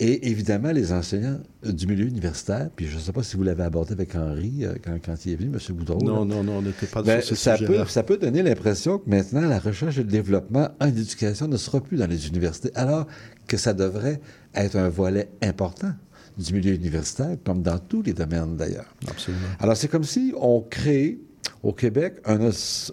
[0.00, 3.64] Et évidemment, les enseignants du milieu universitaire, puis je ne sais pas si vous l'avez
[3.64, 5.74] abordé avec Henri euh, quand, quand il est venu, M.
[5.76, 5.98] Boudreau.
[6.04, 6.24] Non, là.
[6.36, 9.10] non, non, on n'était pas Ben, sur ce ça, peut, ça peut donner l'impression que
[9.10, 13.08] maintenant, la recherche et le développement en éducation ne sera plus dans les universités, alors
[13.48, 14.20] que ça devrait
[14.54, 15.92] être un volet important
[16.38, 18.94] du milieu universitaire, comme dans tous les domaines d'ailleurs.
[19.08, 19.42] Absolument.
[19.58, 21.18] Alors, c'est comme si on crée
[21.64, 22.50] au Québec un-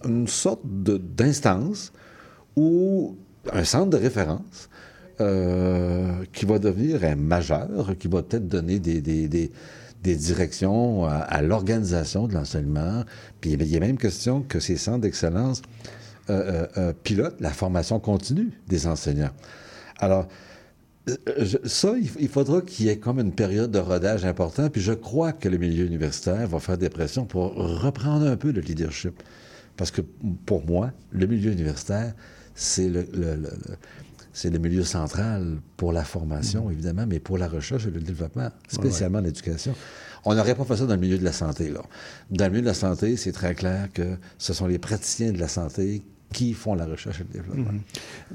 [0.08, 1.94] une sorte d'instance
[2.56, 3.16] ou
[3.54, 4.70] un centre de référence
[5.22, 9.52] euh, qui va devenir un majeur, qui va peut-être donner des, des- des-
[10.04, 13.04] directions à, l'organisation de l'enseignement.
[13.42, 15.64] Puis il y a même question que ces centres d'excellence
[16.30, 19.32] euh, euh, pilotent la formation continue des enseignants.
[19.98, 20.28] Alors,
[21.66, 25.32] ça, il, faudra qu'il y ait comme une période de rodage important, puis je crois
[25.34, 29.22] que le milieu universitaire va faire des pressions pour reprendre un peu le leadership.
[29.78, 30.02] Parce que
[30.46, 32.14] pour moi, le milieu universitaire,
[32.56, 33.08] c'est le-
[34.36, 38.50] c'est le milieu central pour la formation, évidemment, mais pour la recherche et le développement,
[38.68, 39.74] spécialement l'éducation.
[40.26, 41.70] On n'aurait pas fait ça dans le milieu de la santé.
[41.70, 41.82] Là.
[42.32, 45.40] Dans le milieu de la santé, c'est très clair que ce sont les praticiens de
[45.40, 47.80] la santé qui font la recherche et le développement.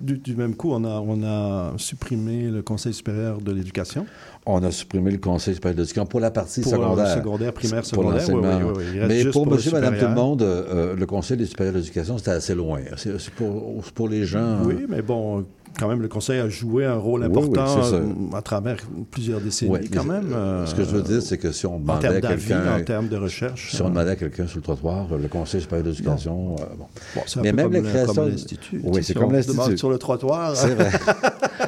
[0.00, 4.06] Du, du même coup, on a, on a supprimé le Conseil supérieur de l'éducation.
[4.46, 7.14] On a supprimé le Conseil supérieur de l'éducation pour la partie Pour, euh, secondaire.
[7.14, 10.40] secondaire, primaire, pour secondaire, oui, oui, oui, Mais pour pour monsieur, madame, tout le monde,
[10.40, 12.80] euh, euh, le Conseil supérieur de l'éducation, c'était assez loin.
[12.96, 14.62] C'est c'est pour, c'est pour les gens.
[14.64, 15.44] Oui, mais bon,
[15.78, 18.02] quand même, le Conseil a joué un rôle Oui, oui, important euh,
[18.36, 18.76] à travers
[19.10, 20.32] plusieurs décennies, Ouais, quand même.
[20.32, 22.46] euh, Ce que je veux dire, c'est que si on en demandait termes à d'avis,
[22.48, 22.76] quelqu'un.
[22.76, 23.70] en termes de recherche.
[23.74, 26.64] Si on euh, demandait à quelqu'un sur le trottoir, le Conseil supérieur de l'éducation, euh,
[26.78, 26.86] bon.
[27.14, 28.80] bon, c'est Mais même comme, la le- création comme de- l'Institut.
[28.84, 29.78] Oui, c'est si comme l'Institut.
[29.78, 30.54] sur le trottoir.
[30.56, 30.90] C'est vrai.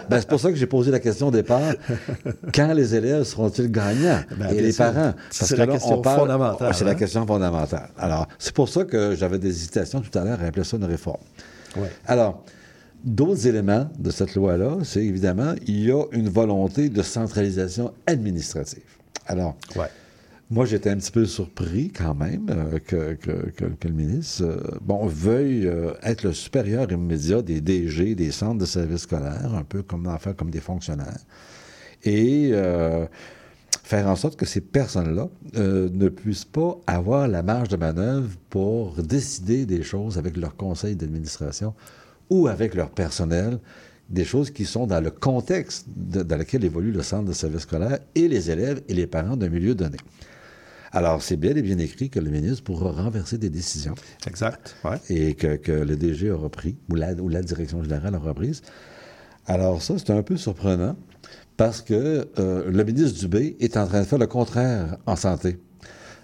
[0.09, 1.73] Ben, c'est pour ça que j'ai posé la question au départ.
[2.55, 4.21] Quand les élèves seront-ils gagnants?
[4.39, 4.85] Ben, Et les sûr.
[4.93, 5.15] parents?
[5.31, 6.95] C'est la là, question on parle- fondamentale, C'est la hein?
[6.95, 7.89] question fondamentale.
[7.99, 10.85] Alors, c'est pour ça que j'avais des hésitations tout à l'heure à appeler ça une
[10.85, 11.21] réforme.
[11.77, 11.91] Ouais.
[12.07, 12.43] Alors,
[13.05, 18.83] d'autres éléments de cette loi-là, c'est évidemment, il y a une volonté de centralisation administrative.
[19.27, 19.87] Alors, Ouais.
[20.51, 24.43] Moi, j'étais un petit peu surpris quand même euh, que, que- que- que le ministre
[24.45, 29.55] euh, bon, veuille euh, être le supérieur immédiat des DG, des centres de services scolaires,
[29.55, 31.21] un peu comme en faire comme des fonctionnaires,
[32.05, 32.53] et
[33.83, 38.29] faire en sorte que ces personnes-là euh, ne puissent pas avoir la marge de manœuvre
[38.51, 41.73] pour décider des choses avec leur conseil d'administration
[42.33, 43.59] ou avec leur personnel,
[44.09, 47.63] des choses qui sont dans le contexte de- dans lequel évolue le centre de services
[47.69, 49.99] scolaires et les élèves et les parents d'un milieu donné.
[50.95, 53.95] Alors, c'est bien et bien écrit que le ministre pourra renverser des décisions
[54.27, 54.77] Exact.
[54.85, 54.99] Ouais.
[55.09, 58.61] et que, que le DG aura pris, ou la, ou la direction générale aura prise.
[59.47, 60.97] Alors ça, c'est un peu surprenant
[61.57, 65.59] parce que euh, le ministre Dubé est en train de faire le contraire en santé.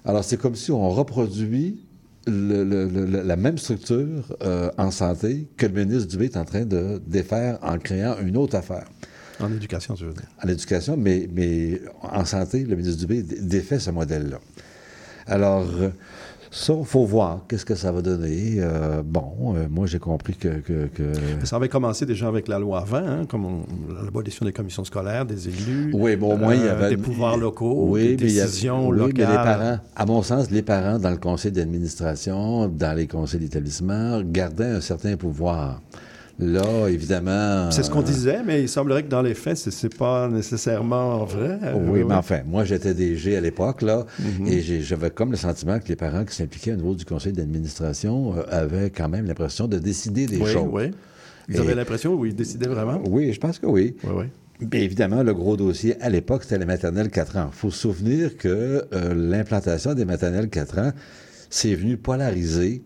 [0.05, 1.87] Alors c'est comme si on reproduit
[2.29, 6.45] le- le- le- la même structure euh, en santé que le ministre Dubé est en
[6.45, 8.87] train de défaire en créant une autre affaire
[9.41, 10.29] En éducation, tu veux dire.
[10.39, 14.39] à l'éducation, mais, mais en santé, le ministre Dubé dé- défait ce modèle-là.
[15.27, 15.67] Alors,
[16.51, 18.57] ça, il faut voir qu'est-ce que ça va donner.
[18.59, 20.49] Euh, bon, euh, moi, j'ai compris que...
[20.61, 21.13] que- que-
[21.45, 23.63] Ça avait commencé déjà avec la loi 20, hein, comme on-
[24.05, 26.91] l'abolition des commissions scolaires, des élus, Oui, bon, au moins, il y euh, avait...
[26.97, 29.15] des pouvoirs locaux, oui, des mais il y décisions oui, locales.
[29.17, 33.41] mais les parents, à mon sens, les parents, dans le conseil d'administration, dans les conseils
[33.41, 35.81] d'établissement, gardaient un certain pouvoir.
[36.39, 37.71] Là, évidemment...
[37.73, 41.25] C'est ce qu'on euh, disait, mais il semblerait que dans les faits, c'est- pas nécessairement
[41.25, 41.59] vrai.
[41.75, 44.07] Oui, Euh, mais enfin, moi, j'étais DG à l'époque, là,
[44.47, 47.33] et j'ai- j'avais comme le sentiment que les parents qui s'impliquaient au niveau du conseil
[47.33, 50.69] d'administration euh, avaient quand même l'impression de décider des oui, choses.
[50.71, 50.91] oui.
[51.49, 53.01] Vous Et- avez l'impression où ils décidaient vraiment?
[53.09, 53.97] Oui, je pense que oui.
[54.05, 54.25] Oui, oui.
[54.73, 57.49] Mais évidemment, le gros dossier à l'époque, c'était les maternelles 4 ans.
[57.53, 60.93] Il faut se souvenir que euh, l'implantation des maternelles 4 ans,
[61.51, 62.83] c'est venu polariser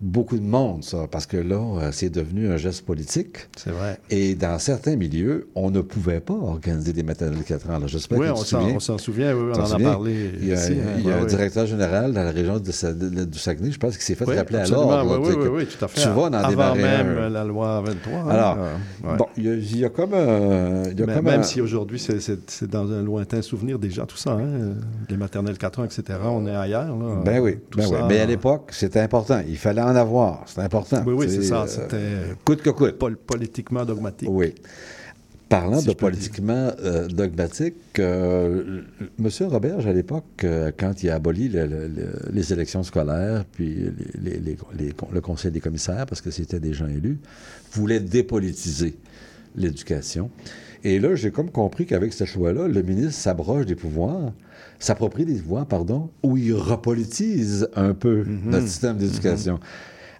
[0.00, 3.48] beaucoup de monde, ça, parce que là, euh, c'est devenu un geste politique.
[3.56, 3.98] C'est vrai.
[4.10, 7.78] Et dans certains milieux, on ne pouvait pas organiser des maternelles 4 ans.
[7.86, 8.74] J'espère Oui, que on tu te s'en souviens.
[8.76, 10.72] on s'en souvient, oui, on en a parlé Il y a, ici.
[10.72, 10.96] hein.
[10.98, 13.78] il y a un directeur général dans la région de Sa- de- du Saguenay, je
[13.78, 15.18] pense, qui s'est fait Oui, rappeler à l'ordre.
[15.20, 16.00] oui, oui, oui, tout à fait.
[16.02, 17.28] Tu vas en Avant même un.
[17.30, 18.12] la loi 23.
[18.18, 19.16] hein, Alors, euh, ouais.
[19.16, 20.84] Bon, il y, a- il y a comme un...
[20.90, 24.04] il y a Mais comme même un- si aujourd'hui, c'est- dans un lointain souvenir déjà,
[24.04, 24.74] tout ça, hein,
[25.08, 26.96] les maternelles 4 ans, etc., on est ailleurs.
[26.96, 28.00] Là, Ben oui, Tout ben ça, oui.
[28.08, 29.40] Mais à l'époque, c'était important.
[29.48, 30.44] Il fallait en avoir.
[30.46, 31.02] C'était important.
[31.06, 31.62] Oui, oui, c'est ça.
[31.62, 32.98] euh, C'était Coûte que coûte.
[32.98, 34.28] pol- politiquement dogmatique.
[34.30, 34.54] Oui.
[35.48, 38.80] Parlant Si de politiquement euh, dogmatique, euh,
[39.20, 39.28] M.
[39.48, 43.68] Roberge, à l'époque, euh, quand il a aboli le- le- le- les élections scolaires, puis
[44.20, 47.20] les- les- les- les- le conseil des commissaires, parce que c'était des gens élus,
[47.72, 48.96] voulait dépolitiser
[49.54, 50.30] l'éducation.
[50.82, 54.32] Et là, j'ai comme compris qu'avec cette loi-là, le ministre s'abroge des pouvoirs,
[54.78, 59.58] s'approprie des pouvoirs, pardon, où il repolitise un peu notre système d'éducation.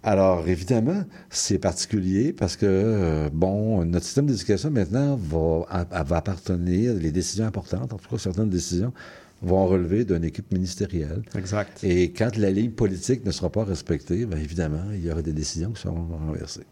[0.03, 7.11] Alors, évidemment, c'est particulier parce que, euh, bon, notre système d'éducation maintenant va appartenir, les
[7.11, 8.92] décisions importantes, en tout cas certaines décisions,
[9.42, 11.23] vont relever d'une équipe ministérielle.
[11.37, 11.83] Exact.
[11.83, 15.33] Et quand la ligne politique ne sera pas respectée, bien évidemment, il y aura des
[15.33, 16.66] décisions qui seront renversées.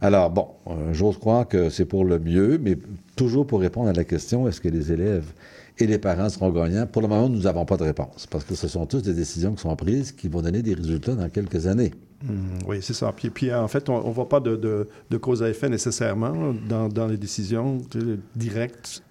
[0.00, 2.78] Alors, bon, euh, j'ose croire que c'est pour le mieux, mais
[3.14, 5.32] toujours pour répondre à la question, est-ce que les élèves
[5.78, 6.86] et les parents seront gagnants?
[6.86, 9.54] Pour le moment, nous n'avons pas de réponse, parce que ce sont tous des décisions
[9.54, 11.92] qui sont prises qui vont donner des résultats dans quelques années.
[12.28, 13.12] Hum, oui, c'est ça.
[13.12, 14.88] Puis, puis en fait, on ne voit pas de,
[15.20, 17.78] cause à effet nécessairement dans, les décisions
[18.34, 19.02] directes.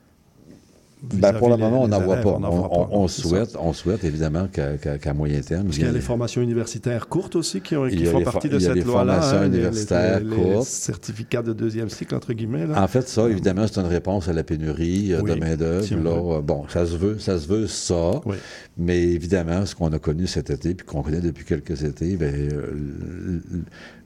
[1.14, 2.38] Ben, pour le moment, on n'en voit pas.
[2.42, 6.42] on pas, souhaite, on souhaite évidemment qu'à moyen terme, Parce il y a les formations
[6.42, 9.22] universitaires courtes aussi qui, ont- font partie de il y a cette loi-là.
[9.22, 10.68] formations hein, les- les- universitaires les, courtes.
[10.68, 12.68] certificats de deuxième cycle, entre guillemets.
[12.68, 12.82] Là.
[12.82, 15.86] En fait, ça, évidemment, c'est une réponse à la pénurie euh, Oui, de main-d'œuvre.
[15.86, 18.22] si euh, bon, ça se veut, ça se veut ça.
[18.26, 18.38] Oui.
[18.78, 22.34] Mais évidemment, ce qu'on a connu cet été, puis qu'on connaît depuis quelques étés, ben,
[22.34, 23.40] euh,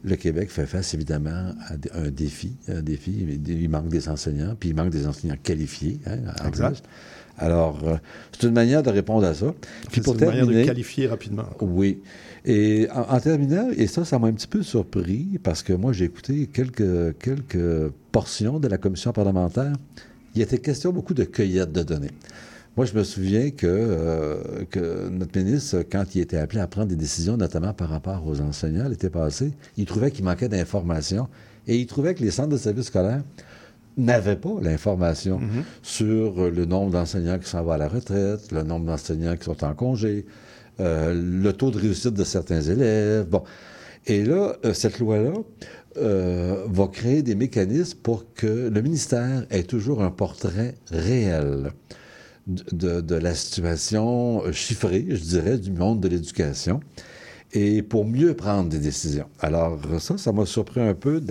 [0.03, 2.53] le, Québec fait face évidemment à un défi.
[2.67, 3.25] Un défi.
[3.47, 5.99] Il il manque des enseignants, puis il manque des enseignants qualifiés.
[6.05, 6.69] hein, en Exact.
[6.81, 6.81] plus.
[7.38, 7.95] Alors, euh,
[8.32, 9.54] c'est une manière de répondre à ça.
[9.91, 11.45] Puis C'est pour une manière de terminer, qualifier rapidement.
[11.62, 12.02] oui.
[12.45, 15.93] Et en, en terminant, et ça, ça m'a un petit peu surpris parce que moi,
[15.93, 19.73] j'ai écouté quelques, quelques portions de la commission parlementaire.
[20.36, 22.12] Il était question beaucoup de cueillette de données.
[22.78, 26.88] Moi, je me souviens que, euh, que notre ministre, quand il était appelé à prendre
[26.88, 31.28] des décisions, notamment par rapport aux enseignants l'été passé, il trouvait qu'il manquait d'informations
[31.67, 33.23] et il trouvait que les centres de services scolaires
[33.99, 35.39] n'avaient pas l'information
[35.81, 39.63] sur le nombre d'enseignants qui s'en vont à la retraite, le nombre d'enseignants qui sont
[39.63, 40.25] en congé,
[40.79, 43.25] euh, le taux de réussite de certains élèves.
[43.27, 43.43] Bon.
[44.07, 45.33] Et là, euh, cette loi-là
[45.97, 51.71] euh, va créer des mécanismes pour que le ministère ait toujours un portrait réel
[52.47, 56.79] de, de- de la situation euh, chiffrée, je dirais, du monde de l'éducation
[57.51, 59.25] et pour mieux prendre des décisions.
[59.39, 61.21] Alors ça, ça m'a surpris un peu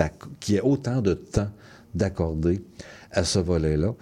[0.41, 1.49] qu'il y ait autant de temps
[1.95, 2.63] d'accorder
[3.13, 3.95] à ce volet-là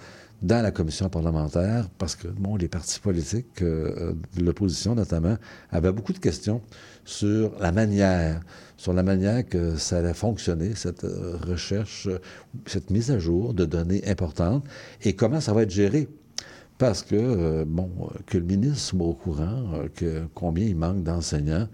[0.42, 5.37] dans la commission parlementaire parce que, bon, les partis politiques euh, de l'opposition notamment
[5.70, 6.61] avaient beaucoup de questions
[7.05, 8.40] sur la manière,
[8.77, 12.18] sur la manière que ça allait fonctionner, cette euh, recherche, euh,
[12.66, 14.64] cette mise à jour de données importantes
[15.03, 16.09] et comment ça va être géré.
[16.79, 17.90] Parce que, bon,
[18.27, 21.68] que le ministre soit au courant que combien il manque d'enseignants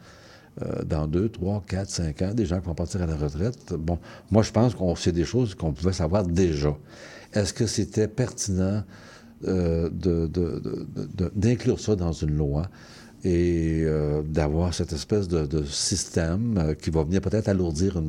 [0.84, 3.72] dans deux, trois, quatre, cinq ans, des gens qui vont partir à la retraite.
[3.72, 3.98] Bon,
[4.30, 6.76] moi, je pense qu'on sait des choses qu'on pouvait savoir déjà.
[7.32, 8.82] Est-ce que c'était pertinent
[9.44, 9.88] euh,
[11.34, 12.68] d'inclure ça dans une loi?
[13.24, 18.02] Et euh, d'avoir cette espèce de, système euh, qui va venir peut-être alourdir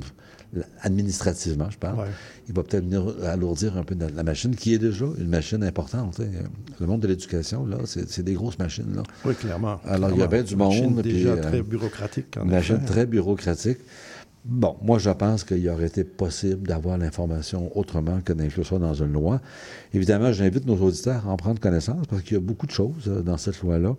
[0.81, 2.07] administrativement, je parle.
[2.47, 6.19] Il va peut-être venir alourdir un peu la, machine, qui est déjà une machine importante.
[6.79, 8.95] Le monde de l'éducation, là, c'est des grosses machines.
[8.95, 9.03] Là.
[9.25, 9.79] Oui, clairement.
[9.85, 11.01] Alors, il y avait du monde.
[11.01, 12.37] déjà très bureaucratique.
[12.37, 13.79] Une machine très bureaucratique.
[14.45, 18.93] Bon, moi, je pense qu'il aurait été possible d'avoir l'information autrement que d'inclure ça dans
[18.93, 19.39] une loi.
[19.93, 23.07] Évidemment, j'invite nos auditeurs à en prendre connaissance parce qu'il y a beaucoup de choses
[23.07, 23.95] euh, dans cette loi-là.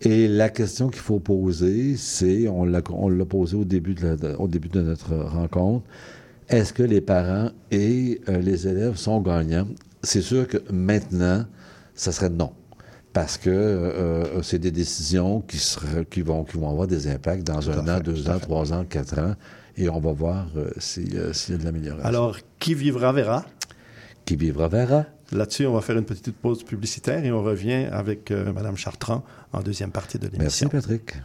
[0.00, 4.68] Et la question qu'il faut poser, c'est, on l'a, posé au début, de au début
[4.68, 5.84] de notre rencontre,
[6.48, 9.66] est-ce que les parents et euh, les élèves sont gagnants?
[10.02, 11.44] C'est sûr que maintenant,
[11.94, 12.52] ça serait non
[13.12, 15.58] parce que euh, c'est des décisions qui,
[16.10, 19.18] qui, vont, qui vont avoir des impacts dans un an, deux ans, trois ans, quatre
[19.18, 19.34] ans,
[19.76, 22.04] et on va voir euh, euh, s'il y a de l'amélioration.
[22.04, 23.44] Alors, qui vivra verra?
[24.24, 25.06] Qui vivra verra.
[25.32, 29.60] Là-dessus, on va faire une petite pause publicitaire et on revient avec Mme Chartrand en
[29.60, 30.70] deuxième partie de l'émission.
[30.72, 31.16] Merci, Patrick.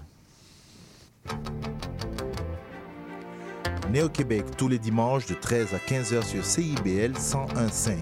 [3.93, 7.97] Néo-Québec tous les dimanches de 13 à 15h sur CIBL 101.5.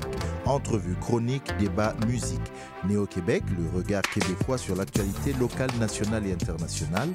[0.45, 2.39] Entrevue, chronique, débat, musique.
[2.87, 7.09] Néo-Québec, le regard québécois sur l'actualité locale, nationale et internationale.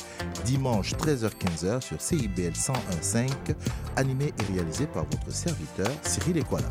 [0.44, 3.30] Dimanche 13h-15h sur CIBL 101.5.
[3.96, 6.70] Animé et réalisé par votre serviteur Cyril Equala.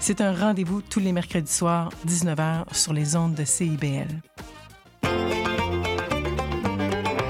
[0.00, 4.08] C'est un rendez-vous tous les mercredis soirs, 19h, sur les ondes de CIBL.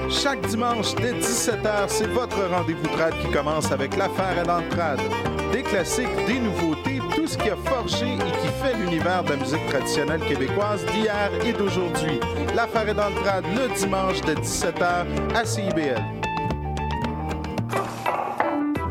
[0.09, 5.01] Chaque dimanche dès 17h, c'est votre rendez-vous trad qui commence avec l'affaire et l'entrade.
[5.51, 9.35] Des classiques, des nouveautés, tout ce qui a forgé et qui fait l'univers de la
[9.37, 12.19] musique traditionnelle québécoise d'hier et d'aujourd'hui.
[12.55, 16.03] L'affaire est dans le le dimanche de 17h à CIBL.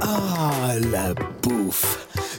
[0.01, 2.08] Ah, la bouffe!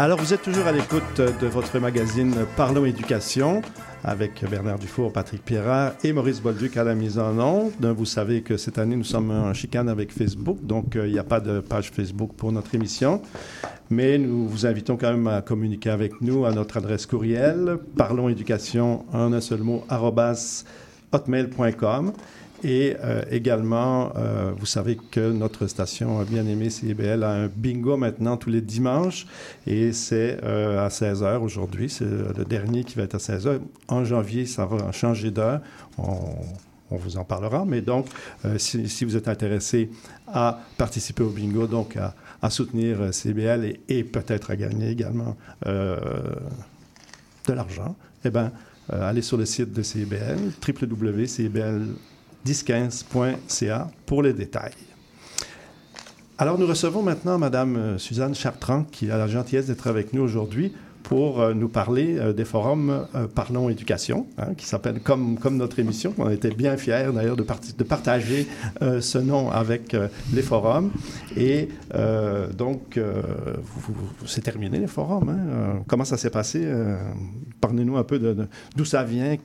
[0.00, 3.62] Alors, vous êtes toujours à l'écoute de votre magazine Parlons Éducation
[4.04, 7.84] avec Bernard Dufour, Patrick Pierrat et Maurice Bolduc à la mise en onde.
[7.84, 11.18] Vous savez que cette année, nous sommes en chicane avec Facebook, donc euh, il n'y
[11.18, 13.20] a pas de page Facebook pour notre émission.
[13.90, 19.04] Mais nous vous invitons quand même à communiquer avec nous à notre adresse courriel, parlonséducation
[19.12, 19.82] en un seul mot,
[21.10, 22.12] hotmail.com.
[22.64, 27.96] Et euh, également, euh, vous savez que notre station bien aimée CIBL a un bingo
[27.96, 29.26] maintenant tous les dimanches
[29.66, 31.88] et c'est euh, à 16 h aujourd'hui.
[31.88, 33.60] C'est le dernier qui va être à 16 h.
[33.86, 35.60] En janvier, ça va changer d'heure.
[35.98, 36.16] On,
[36.90, 37.66] vous en parlera.
[37.66, 38.06] Mais donc,
[38.56, 39.90] si, vous êtes intéressé
[40.26, 41.98] à participer au bingo, donc
[42.40, 45.36] à, soutenir CIBL et, peut-être à gagner également
[45.66, 45.98] de
[47.52, 47.94] l'argent,
[48.24, 48.52] eh bien,
[48.88, 51.88] allez sur le site de CIBL, www.cibl
[52.46, 54.72] 1015.ca pour les détails.
[56.40, 60.22] Alors, nous recevons maintenant Mme euh, Suzanne Chartrand, qui a la gentillesse d'être avec nous
[60.22, 60.72] aujourd'hui
[61.02, 65.80] pour euh, nous parler euh, des forums Parlons Éducation, hein, qui s'appelle comme, comme notre
[65.80, 66.14] émission.
[66.16, 68.46] On était bien fiers d'ailleurs de, de partager
[69.00, 69.96] ce nom avec
[70.32, 70.92] les forums.
[71.36, 71.68] Et
[72.56, 73.00] donc,
[74.26, 75.28] c'est terminé les forums.
[75.30, 75.82] hein.
[75.88, 76.64] Comment ça s'est passé?
[77.60, 79.36] Parlez-nous un peu de- d'où ça vient,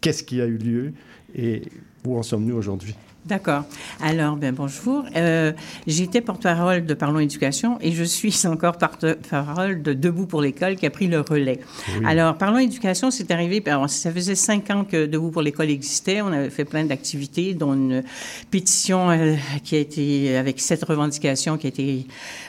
[0.00, 0.92] qu'est-ce qui a eu lieu
[1.34, 1.62] et
[2.06, 2.94] où en sommes-nous aujourd'hui?
[3.26, 3.64] D'accord.
[4.00, 5.04] Alors, ben, bonjour.
[5.16, 5.52] Euh,
[5.88, 10.86] J'étais porte-parole de Parlons Éducation et je suis encore porte-parole de Debout pour l'école qui
[10.86, 11.58] a pris le relais.
[12.04, 16.22] Alors, Parlons Éducation, c'est arrivé, alors, ça faisait cinq ans que Debout pour l'école existait.
[16.22, 18.04] On avait fait plein d'activités, dont une
[18.52, 19.34] pétition euh,
[19.64, 22.06] qui a été, avec sept revendications, qui a été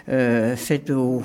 [0.09, 1.23] euh, faite au,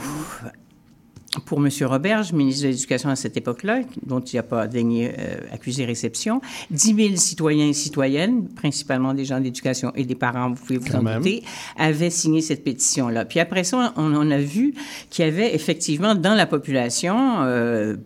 [1.40, 1.70] pour M.
[1.82, 6.40] Roberge, ministre de l'Éducation à cette époque-là, dont il n'a pas daigné euh, accuser réception.
[6.70, 10.90] 10 000 citoyens et citoyennes, principalement des gens d'éducation et des parents, vous pouvez vous
[10.90, 11.18] Quand en même.
[11.18, 11.42] douter,
[11.76, 13.24] avaient signé cette pétition-là.
[13.24, 14.74] Puis après ça, on, a vu
[15.10, 17.42] qu'il y avait effectivement dans la population...
[17.42, 17.96] euh,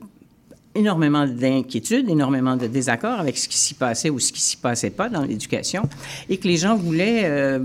[0.74, 4.90] énormément d'inquiétudes, énormément de désaccords avec ce qui s'y passait ou ce qui s'y passait
[4.90, 5.88] pas dans l'éducation,
[6.28, 7.60] et que les gens voulaient euh,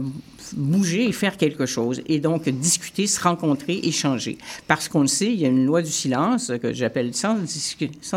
[0.56, 4.38] bouger et faire quelque chose, et donc discuter, se rencontrer, échanger.
[4.68, 7.36] Parce qu'on le sait, il y a une loi du silence que j'appelle sans,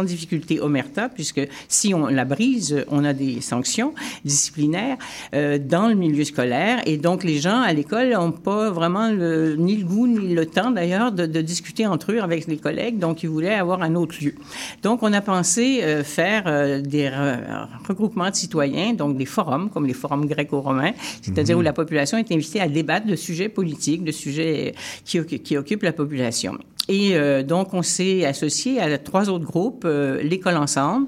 [0.05, 4.97] difficulté omerta, puisque si on la brise, on a des sanctions disciplinaires
[5.35, 9.57] euh, dans le milieu scolaire, et donc les gens à l'école n'ont pas vraiment le-
[9.57, 12.99] ni le goût ni le temps d'ailleurs de, de discuter entre eux avec les collègues,
[12.99, 14.35] donc ils voulaient avoir un autre lieu.
[14.83, 19.71] Donc on a pensé euh, faire euh, des re- regroupements de citoyens, donc des forums
[19.71, 24.05] comme les forums gréco-romains, c'est-à-dire où la population est invitée à débattre de sujets politiques,
[24.05, 26.59] de sujets qui, occu- qui occupent la population.
[26.87, 31.07] Et euh, donc, on s'est associé à trois autres groupes, euh, l'école ensemble,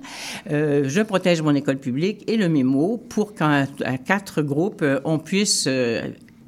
[0.51, 3.67] euh, Je protège mon école publique et le mémo, pour qu'à
[4.07, 5.69] quatre groupes, on puisse,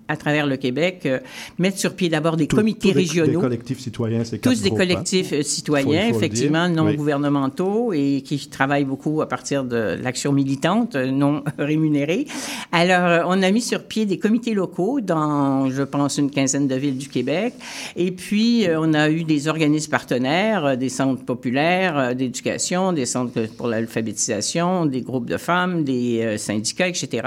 [0.09, 1.19] à travers le Québec, euh,
[1.59, 3.27] mettre sur pied d'abord des Tout- comités tous des-.
[3.27, 4.85] Des collectifs citoyens, c'est Tous des groupes, hein.
[4.87, 6.97] collectifs euh, citoyens, Faut- faut effectivement, non Oui.
[6.97, 12.27] gouvernementaux et qui travaillent beaucoup à partir de l'action militante euh, non rémunérée.
[12.73, 16.75] Alors, on a mis sur pied des comités locaux dans, je pense, une quinzaine de
[16.75, 17.55] villes du Québec.
[17.97, 23.69] Et puis, on a eu des organismes partenaires, des centres populaires d'éducation, des centres pour
[23.69, 27.27] l'alphabétisation, des groupes de femmes, des syndicats, etc.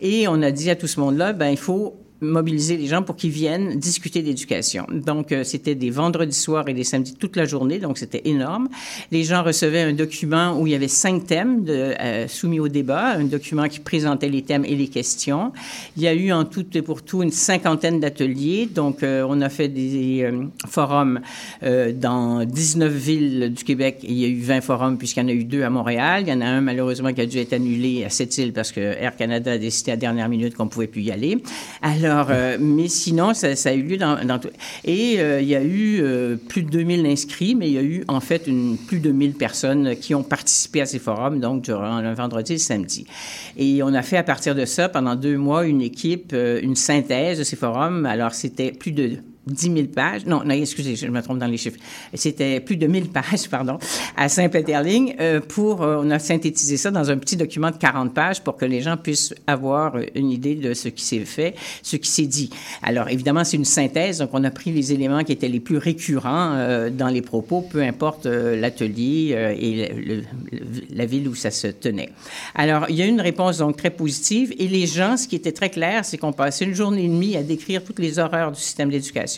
[0.00, 1.94] Et on a dit à tout ce monde-là, ben, il faut
[2.26, 4.86] mobiliser les gens pour qu'ils viennent discuter d'éducation.
[4.90, 8.68] Donc, euh, c'était des vendredis soirs et des samedis toute la journée, donc c'était énorme.
[9.10, 12.68] Les gens recevaient un document où il y avait cinq thèmes de, euh, soumis au
[12.68, 15.52] débat, un document qui présentait les thèmes et les questions.
[15.96, 19.40] Il y a eu en tout et pour tout une cinquantaine d'ateliers, donc euh, on
[19.40, 21.20] a fait des euh, forums
[21.62, 23.98] euh, dans 19 villes du Québec.
[24.02, 26.22] Il y a eu 20 forums puisqu'il y en a eu deux à Montréal.
[26.26, 28.80] Il y en a un malheureusement qui a dû être annulé à Sept-Îles parce que
[28.80, 31.38] Air Canada a décidé à dernière minute qu'on pouvait plus y aller.
[31.82, 34.48] Alors, euh, mais sinon, ça, a eu lieu dans, tout.
[34.84, 37.82] Et euh, il y a eu euh, plus de 2000 inscrits, mais il y a
[37.82, 38.48] eu en fait
[38.86, 42.56] plus de 1000 personnes qui ont participé à ces forums, donc durant le vendredi et
[42.56, 43.06] le samedi.
[43.56, 47.38] Et on a fait à partir de ça, pendant deux mois, une équipe, une synthèse
[47.38, 48.06] de ces forums.
[48.06, 50.26] Alors, c'était plus de 10 000 pages.
[50.26, 51.78] Non, non, excusez, je me trompe dans les chiffres.
[52.14, 53.78] C'était plus de 1000 pages, pardon,
[54.16, 55.14] à Saint-Péterling.
[55.20, 58.56] Euh, pour, euh, on a synthétisé ça dans un petit document de 40 pages pour
[58.56, 62.10] que les gens puissent avoir euh, une idée de ce qui s'est fait, ce qui
[62.10, 62.50] s'est dit.
[62.82, 64.18] Alors, évidemment, c'est une synthèse.
[64.18, 67.60] Donc, on a pris les éléments qui étaient les plus récurrents euh, dans les propos,
[67.60, 70.22] peu importe euh, l'atelier euh, et le- le-
[70.94, 72.10] la ville où ça se tenait.
[72.54, 74.52] Alors, il y a eu une réponse donc très positive.
[74.58, 77.36] Et les gens, ce qui était très clair, c'est qu'on passait une journée et demie
[77.36, 79.35] à décrire toutes les horreurs du système d'éducation.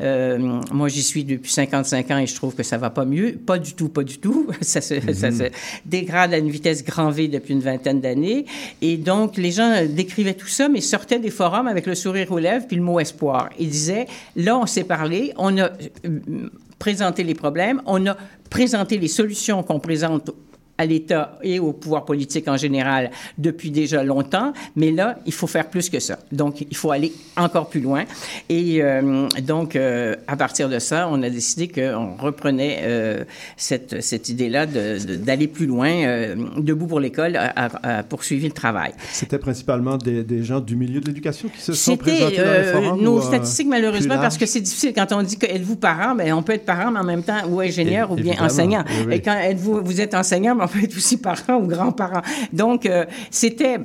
[0.00, 3.32] Euh, moi, j'y suis depuis 55 ans et je trouve que ça va pas mieux.
[3.32, 4.46] Pas du tout, pas du tout.
[4.60, 5.44] Ça se, ça se
[5.86, 8.44] dégrade à une vitesse grand V depuis une vingtaine d'années.
[8.82, 12.38] Et donc, les gens décrivaient tout ça, mais sortaient des forums avec le sourire aux
[12.38, 13.50] lèvres puis le mot espoir.
[13.58, 14.06] Ils disaient,
[14.36, 18.16] là, on s'est parlé, on a euh, présenté les problèmes, on a
[18.50, 20.30] présenté les solutions qu'on présente
[20.78, 25.46] à l'État et au pouvoir politique en général depuis déjà longtemps, mais là, il faut
[25.46, 26.18] faire plus que ça.
[26.32, 28.04] Donc, il faut aller encore plus loin.
[28.48, 33.24] Et euh, donc, euh, à partir de ça, on a décidé qu'on reprenait euh,
[33.56, 38.52] cette, cette idée-là d'aller plus loin, euh, debout pour l'école, à, à- à poursuivre le
[38.52, 38.92] travail.
[39.12, 42.48] C'était principalement des, des gens du milieu de l'éducation qui se sont présentés dans les
[42.48, 45.76] euh, nos ou, euh, statistiques, malheureusement, parce que c'est difficile quand on dit que êtes-vous
[45.76, 48.84] parent, mais on peut être parent, mais en même temps, ou ingénieur, ou bien enseignant.
[48.88, 49.14] oui, oui.
[49.16, 52.22] Et quand êtes-vous, vous êtes enseignant, mais on peut être aussi parent ou grand-parent.
[52.52, 53.78] Donc, euh, c'était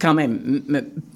[0.00, 0.62] quand même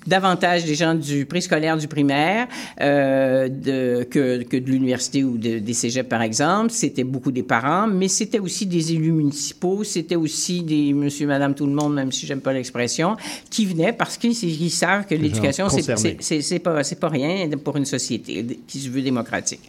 [0.07, 2.49] davantage des gens du préscolaire, du primaire,
[2.81, 6.71] euh, de, que, que, de l'université ou de, des cégeps, par exemple.
[6.71, 11.55] C'était beaucoup des parents, mais c'était aussi des élus municipaux, c'était aussi des monsieur, madame,
[11.55, 13.17] tout le monde, même si j'aime pas l'expression,
[13.51, 18.79] qui venaient parce qu'ils savent que l'éducation, c'est pas, pas rien pour une société qui
[18.79, 19.61] se veut démocratique.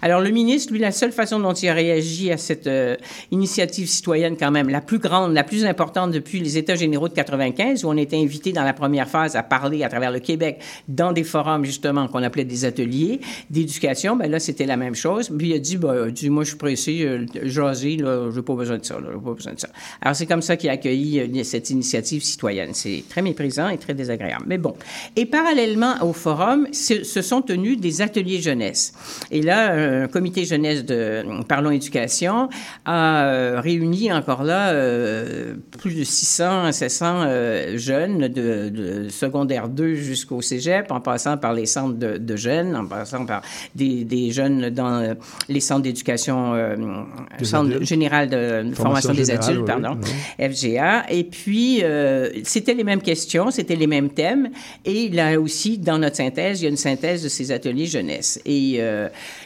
[0.00, 2.96] Alors, le ministre, lui, la seule façon dont il a réagi à cette euh,
[3.30, 7.14] initiative citoyenne, quand même, la plus grande, la plus importante depuis les États généraux de
[7.14, 10.60] 95, où on était invité dans la première phase à parler à travers le Québec
[10.88, 13.20] dans des forums, justement, qu'on appelait des ateliers
[13.50, 15.30] d'éducation, ben là, c'était la même chose.
[15.38, 18.54] Puis il a dit, ben, dit moi, je suis pressé, euh, jaser, là, j'ai pas
[18.54, 19.68] besoin de ça, j'ai pas besoin de ça.
[20.00, 22.70] Alors, c'est comme ça qu'il a accueilli euh, cette initiative citoyenne.
[22.72, 24.44] C'est très méprisant et très désagréable.
[24.48, 24.74] Mais bon.
[25.14, 28.94] Et parallèlement au forum, se, sont tenus des ateliers jeunesse.
[29.30, 32.48] Et là, un comité jeunesse de Parlons Éducation
[32.84, 39.68] a euh, réuni encore là euh, plus de 600, 700 euh, jeunes de, de secondaire
[39.68, 43.42] 2 jusqu'au cégep, en passant par les centres de, jeunes, en passant par
[43.74, 45.14] des, des jeunes dans
[45.48, 46.54] les centres d'éducation,
[47.42, 49.98] centre général de formation, des adultes, pardon,
[50.38, 51.04] FGA.
[51.10, 51.82] Et puis,
[52.44, 54.50] c'était les mêmes questions, c'était les mêmes thèmes.
[54.84, 58.40] Et là aussi, dans notre synthèse, il y a une synthèse de ces ateliers jeunesse.
[58.44, 58.80] Et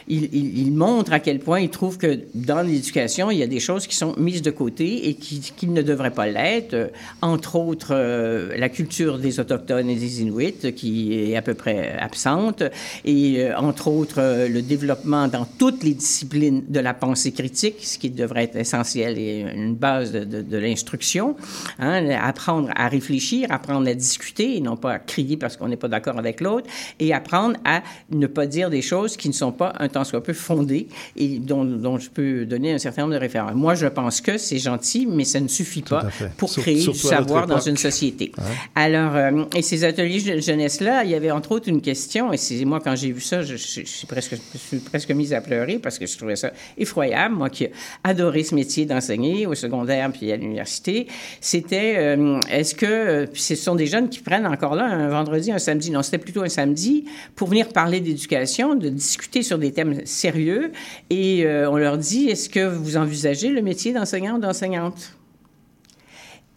[0.07, 3.59] il, il, montre à quel point il trouve que dans l'éducation, il y a des
[3.59, 6.73] choses qui sont mises de côté et qui, qui ne devraient pas l'être.
[6.73, 6.87] Euh,
[7.21, 11.97] entre autres, euh, la culture des Autochtones et des Inuits, qui est à peu près
[11.99, 12.61] absente,
[13.05, 17.97] et euh, entre autres, le développement dans toutes les disciplines de la pensée critique, ce
[17.97, 21.35] qui devrait être essentiel et une base de, de, de l'instruction.
[21.79, 25.83] Hein, apprendre à réfléchir, apprendre à discuter, et non pas à crier parce qu'on n'est
[25.85, 26.67] pas d'accord avec l'autre,
[26.99, 30.21] et apprendre à ne pas dire des choses qui ne sont pas un tant soit
[30.21, 33.55] peu fondées et dont, dont je peux donner un certain nombre de références.
[33.55, 36.03] Moi, je pense que c'est gentil, mais ça ne suffit pas
[36.37, 38.31] pour créer du savoir dans une société.
[38.75, 42.37] Alors, euh, et ces ateliers de jeunesse-là, il y avait entre autres une question, et
[42.37, 45.79] c'est moi, quand j'ai vu ça, je, suis presque, je suis presque mise à pleurer
[45.79, 47.71] parce que je trouvais ça effroyable, moi qui ai
[48.03, 51.07] adoré ce métier d'enseigner au secondaire puis à l'université.
[51.41, 55.51] C'était, euh, est-ce que euh, ce sont des jeunes qui prennent encore là un vendredi,
[55.51, 57.05] un samedi, non, c'était plutôt un samedi,
[57.35, 60.71] pour venir parler d'éducation, de discuter sur des thèmes sérieux,
[61.09, 65.17] et on leur dit, est-ce que vous envisagez le métier d'enseignant ou d'enseignante?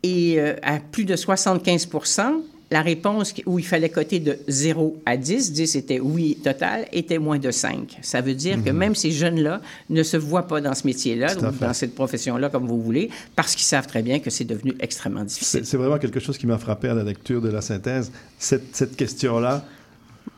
[0.03, 5.17] Et euh, à plus de 75% la réponse où il fallait coter de 0 à
[5.17, 7.99] 10, 10 était oui total, était moins de 5.
[8.01, 8.77] Ça veut dire que mhm.
[8.77, 12.67] même ces jeunes-là ne se voient pas dans ce métier-là, ou dans cette profession-là, comme
[12.67, 15.63] vous voulez, parce qu'ils savent très bien que c'est devenu extrêmement difficile.
[15.65, 18.13] C'est vraiment quelque chose qui m'a frappé à la lecture de la synthèse.
[18.39, 19.65] Cette, cette question-là,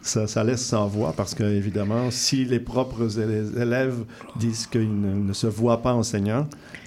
[0.03, 4.05] ça, laisse sans voix parce que, évidemment, si les propres élèves
[4.36, 6.46] disent qu'ils ne, se voient pas enseignants,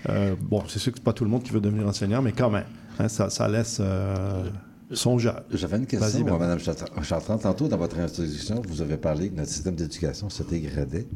[0.10, 2.34] euh, bon, c'est sûr que c'est pas tout le monde qui veut devenir enseignant, mais
[2.34, 2.66] quand même,
[3.00, 4.44] hein, ça, laisse euh,
[4.92, 5.44] songeur.
[5.52, 6.60] J'avais une question, moi, Mme
[7.04, 7.38] Chartrand.
[7.38, 11.08] Tantôt, dans votre introduction, vous avez parlé que notre système d'éducation se dégradait.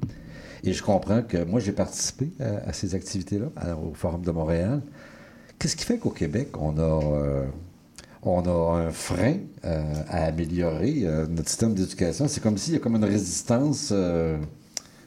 [0.64, 4.82] Et je comprends que moi, j'ai participé à, ces activités-là, au Forum de Montréal.
[5.58, 6.82] Qu'est-ce qui fait qu'au Québec, on a...
[6.82, 7.46] Euh,
[8.24, 12.28] on a un frein euh, à améliorer euh, notre système d'éducation.
[12.28, 14.38] C'est comme s'il y a comme une résistance euh,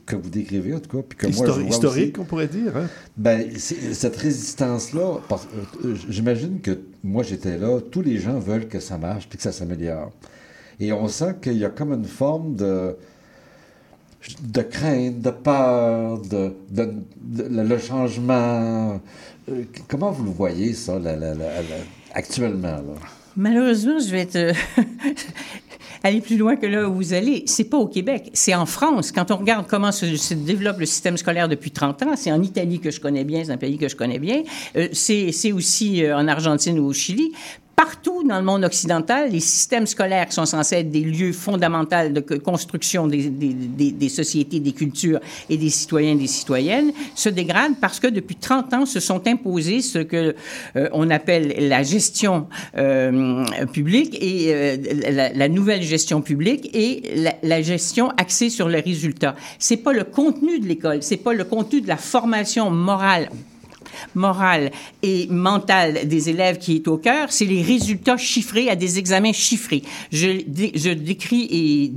[0.06, 1.04] que vous décrivez, en tout cas.
[1.06, 2.76] Puis que moi, je historique, on pourrait dire.
[2.76, 2.88] Hein?
[3.16, 5.20] Ben, cette résistance-là,
[6.08, 9.52] j'imagine que moi, j'étais là, tous les gens veulent que ça marche puis que ça
[9.52, 10.10] s'améliore.
[10.80, 12.96] Et on sent qu'il y a comme une forme de
[14.40, 16.54] de crainte, de peur, de,
[17.28, 19.00] le changement.
[19.88, 21.34] comment vous le voyez, ça, la,
[22.14, 22.80] actuellement?
[23.36, 24.28] Malheureusement, je vais
[26.02, 27.44] aller plus loin que là où vous allez.
[27.46, 29.12] C'est pas au Québec, c'est en France.
[29.12, 32.80] Quand on regarde comment se, développe le système scolaire depuis 30 ans, c'est en Italie
[32.80, 34.42] que je connais bien, c'est un pays que je connais bien.
[34.76, 37.32] Euh, c'est aussi euh, en Argentine ou au Chili
[37.82, 42.10] partout dans le monde occidental, les systèmes scolaires qui sont censés être des lieux fondamentaux
[42.10, 45.18] de construction des, sociétés, des cultures
[45.50, 49.26] et des citoyens et des citoyennes se dégradent parce que depuis 30 ans se sont
[49.26, 50.36] imposés ce que
[50.76, 52.46] euh, on appelle la gestion
[52.78, 54.76] euh, publique et euh,
[55.34, 59.34] la, nouvelle gestion publique et la, gestion axée sur les résultats.
[59.58, 63.28] C'est pas le contenu de l'école, c'est pas le contenu de la formation morale
[64.14, 64.70] morale
[65.02, 69.32] et mentale des élèves qui est au cœur, c'est les résultats chiffrés à des examens
[69.32, 69.82] chiffrés.
[70.10, 71.94] Je, décris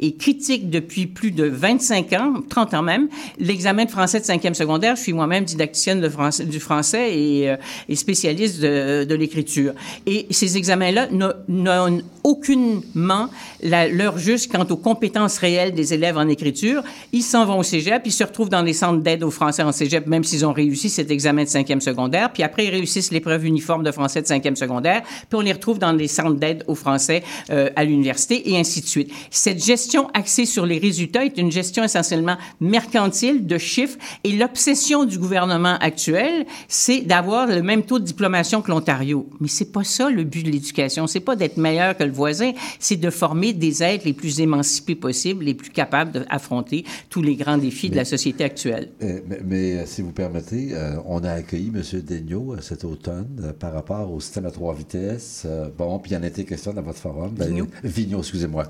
[0.00, 4.54] et, critique depuis plus de 25 ans, 30 ans même, l'examen de français de cinquième
[4.54, 4.96] secondaire.
[4.96, 7.56] Je suis moi-même didacticienne de français, du français et, euh,
[7.94, 9.74] spécialiste de, l'écriture.
[10.06, 11.08] Et ces examens-là
[11.48, 13.28] n'ont aucunement
[13.62, 16.82] leur juste quant aux compétences réelles des élèves en écriture.
[17.12, 19.72] Ils s'en vont au cégep, ils se retrouvent dans les centres d'aide aux français en
[19.72, 23.44] cégep, même s'ils ont réussi cet examen de cinquième secondaire, puis après, ils réussissent l'épreuve
[23.44, 26.76] uniforme de français de cinquième secondaire, puis on les retrouve dans des centres d'aide au
[26.76, 29.10] français euh, à l'université, et ainsi de suite.
[29.30, 35.04] Cette gestion axée sur les résultats est une gestion essentiellement mercantile de chiffres, et l'obsession
[35.04, 39.26] du gouvernement actuel, c'est d'avoir le même taux de diplomation que l'Ontario.
[39.40, 41.06] Mais c'est pas ça le but de l'éducation.
[41.06, 44.94] C'est pas d'être meilleur que le voisin, c'est de former des êtres les plus émancipés
[44.94, 48.90] possibles, les plus capables d'affronter tous les grands défis de la société actuelle.
[49.00, 51.82] Mais, mais- mais, euh, si vous permettez, euh, on a accueilli M.
[52.00, 55.44] Daigneault euh, cet automne euh, par rapport au système à trois vitesses.
[55.46, 57.32] euh, bon, puis il y en a été question dans votre forum.
[57.36, 57.68] Ben, Vigneault.
[57.82, 58.64] Vigneault, excusez-moi.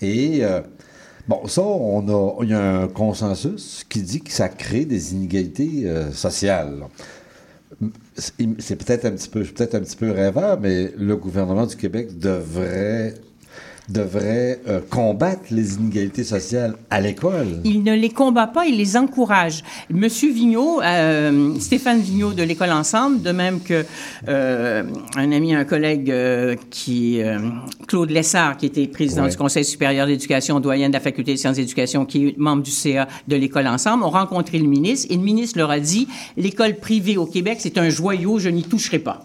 [0.00, 0.42] Et
[1.28, 5.14] bon, ça, on a, il y a un consensus qui dit que ça crée des
[5.14, 6.84] inégalités euh, sociales.
[8.16, 12.18] C'est peut-être un petit peu, peut-être un petit peu rêveur, mais le gouvernement du Québec
[12.18, 13.14] devrait
[13.88, 17.60] devrait euh, combattre les inégalités sociales à l'école.
[17.64, 19.62] Il ne les combat pas, il les encourage.
[19.90, 23.84] Monsieur Vigneault, euh, Stéphane Vigneault de l'École Ensemble, de même que
[24.28, 24.82] euh,
[25.16, 27.38] un ami, un collègue euh, qui, euh,
[27.86, 29.30] Claude Lessard, qui était président Ouais.
[29.30, 32.70] du Conseil supérieur d'éducation, doyen de la Faculté des sciences d'éducation, qui est membre du
[32.70, 36.74] CA de l'École Ensemble, ont rencontré le ministre et le ministre leur a dit, l'école
[36.76, 39.24] privée au Québec, c'est un joyau, je n'y toucherai pas.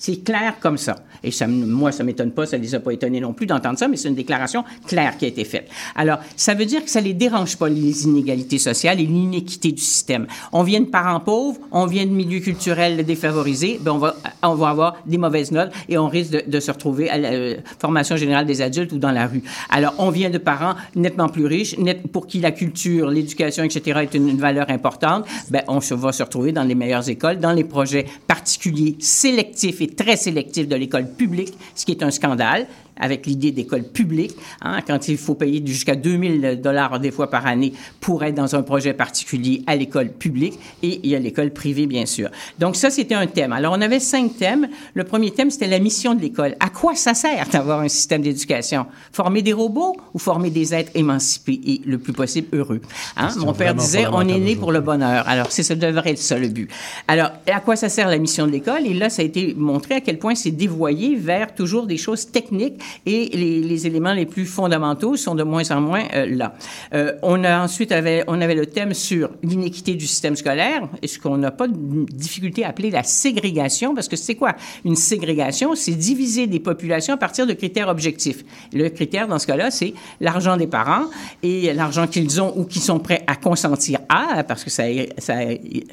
[0.00, 0.94] C'est clair comme ça.
[1.24, 3.96] Et moi, ça m'étonne pas, ça les a pas étonnés non plus d'entendre ça, mais
[3.96, 5.68] c'est une déclaration claire qui a été faite.
[5.96, 9.82] Alors, ça veut dire que ça les dérange pas, les inégalités sociales et l'inéquité du
[9.82, 10.28] système.
[10.52, 14.54] On vient de parents pauvres, on vient de milieux culturels défavorisés, ben on va, on
[14.54, 18.16] va avoir des mauvaises notes et on risque de, se retrouver à la euh, formation
[18.16, 19.42] générale des adultes ou dans la rue.
[19.68, 21.74] Alors, on vient de parents nettement plus riches,
[22.12, 24.00] pour qui la culture, l'éducation, etc.
[24.02, 25.26] est une, une valeur importante.
[25.50, 29.80] Ben, on se, va se retrouver dans les meilleures écoles, dans les projets particuliers, sélectifs
[29.80, 32.66] et très sélectifs de l'école publique, ce qui est un scandale
[32.98, 37.46] avec l'idée d'école publique, hein, quand il faut payer jusqu'à 2000 dollars des fois par
[37.46, 41.50] année pour être dans un projet particulier à l'école publique et il y a l'école
[41.50, 42.30] privée, bien sûr.
[42.58, 43.52] Donc ça, c'était un thème.
[43.52, 44.68] Alors, on avait cinq thèmes.
[44.94, 46.56] Le premier thème, c'était la mission de l'école.
[46.60, 48.86] À quoi ça sert d'avoir un système d'éducation?
[49.12, 52.80] Former des robots ou former des êtres émancipés et le plus possible heureux?
[53.16, 53.30] Hein?
[53.38, 55.28] Mon père disait, on est né pour le bonheur.
[55.28, 56.70] Alors, c'est ça devrait être ça le but.
[57.06, 58.86] Alors, à quoi ça sert la mission de l'école?
[58.86, 62.30] Et là, ça a été montré à quel point c'est dévoyé vers toujours des choses
[62.30, 66.54] techniques et les, éléments les plus fondamentaux sont de moins en moins euh, là.
[66.94, 71.06] Euh, on a ensuite avait, on avait le thème sur l'inéquité du système scolaire, et
[71.06, 71.76] ce qu'on n'a pas de
[72.12, 75.74] difficulté à appeler la ségrégation, parce que c'est quoi une ségrégation?
[75.74, 78.44] C'est diviser des populations à partir de critères objectifs.
[78.72, 81.04] Le critère, dans ce cas-là, c'est l'argent des parents
[81.42, 84.84] et l'argent qu'ils ont ou qu'ils sont prêts à consentir à, parce que ça,
[85.18, 85.34] ça,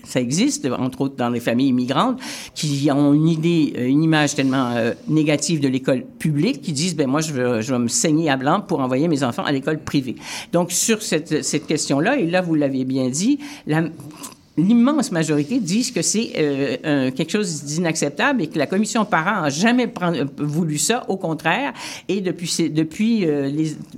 [0.03, 2.19] ça existe, entre autres dans les familles immigrantes,
[2.53, 7.07] qui ont une idée, une image tellement euh, négative de l'école publique, qui disent, ben
[7.07, 9.79] moi, je vais, je vais me saigner à blanc pour envoyer mes enfants à l'école
[9.79, 10.15] privée.
[10.53, 13.39] Donc, sur cette, cette question-là, et là, vous l'avez bien dit,
[14.57, 19.49] L'immense majorité disent que c'est euh, quelque chose d'inacceptable et que la commission parents n'a
[19.49, 19.91] jamais
[20.37, 21.73] voulu ça, au contraire.
[22.07, 23.51] Et depuis, depuis euh,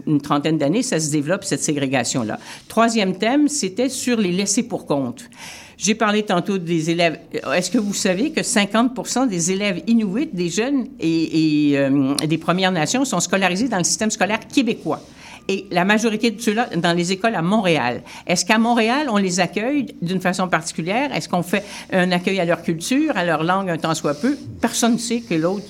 [0.07, 2.39] une trentaine d'années, ça se développe, cette ségrégation-là.
[2.67, 5.29] Troisième thème, c'était sur les laissés pour compte.
[5.77, 7.19] J'ai parlé tantôt des élèves.
[7.55, 12.71] Est-ce que vous savez que 50% des élèves inuits, des jeunes et, euh, des Premières
[12.71, 15.01] Nations sont scolarisés dans le système scolaire québécois?
[15.49, 18.01] Et la majorité de ceux-là dans les écoles à Montréal.
[18.25, 21.15] Est-ce qu'à Montréal, on les accueille d'une façon particulière?
[21.15, 21.63] Est-ce qu'on fait
[21.93, 24.35] un accueil à leur culture, à leur langue, un temps soit peu?
[24.59, 25.67] Personne ne sait que l'autre,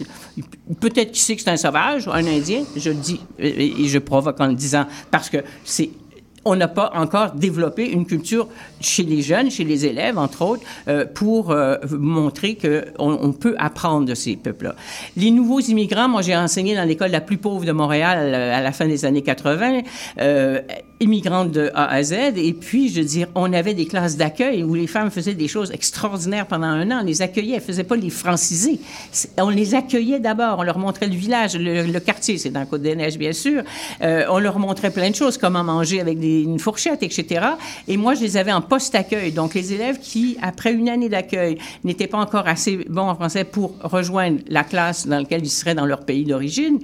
[0.79, 4.39] peut-être qu'il sait que c'est un sauvage, un Indien, je le dis, et je provoque
[4.39, 5.91] en le disant, parce que c'est
[6.47, 8.47] on n'a pas encore développé une culture
[8.81, 13.55] chez les jeunes, chez les élèves, entre autres, euh, pour euh, montrer qu'on on peut
[13.57, 14.75] apprendre de ces peuples-là.
[15.15, 18.61] Les nouveaux immigrants, moi j'ai enseigné dans l'école la plus pauvre de Montréal euh, à
[18.61, 19.81] la fin des années 80,
[20.19, 20.61] euh,
[20.99, 24.63] immigrantes de A à Z, et puis, je veux dire, on avait des classes d'accueil
[24.63, 27.65] où les femmes faisaient des choses extraordinaires pendant un an, on les accueillait, elles ne
[27.65, 28.79] faisaient pas les franciser.
[29.37, 33.33] On les accueillait d'abord, on leur montrait le village, le, quartier, c'est dans Côte-des-Neiges, bien
[33.33, 33.63] sûr.
[34.01, 37.45] Euh, on leur montrait plein de choses, comment manger avec une fourchette, etc.
[37.87, 39.31] Et moi, je les avais en post-accueil.
[39.31, 43.43] Donc, les élèves qui, après une année d'accueil, n'étaient pas encore assez bons en français
[43.43, 46.79] pour rejoindre la classe dans laquelle ils seraient dans leur pays d'origine,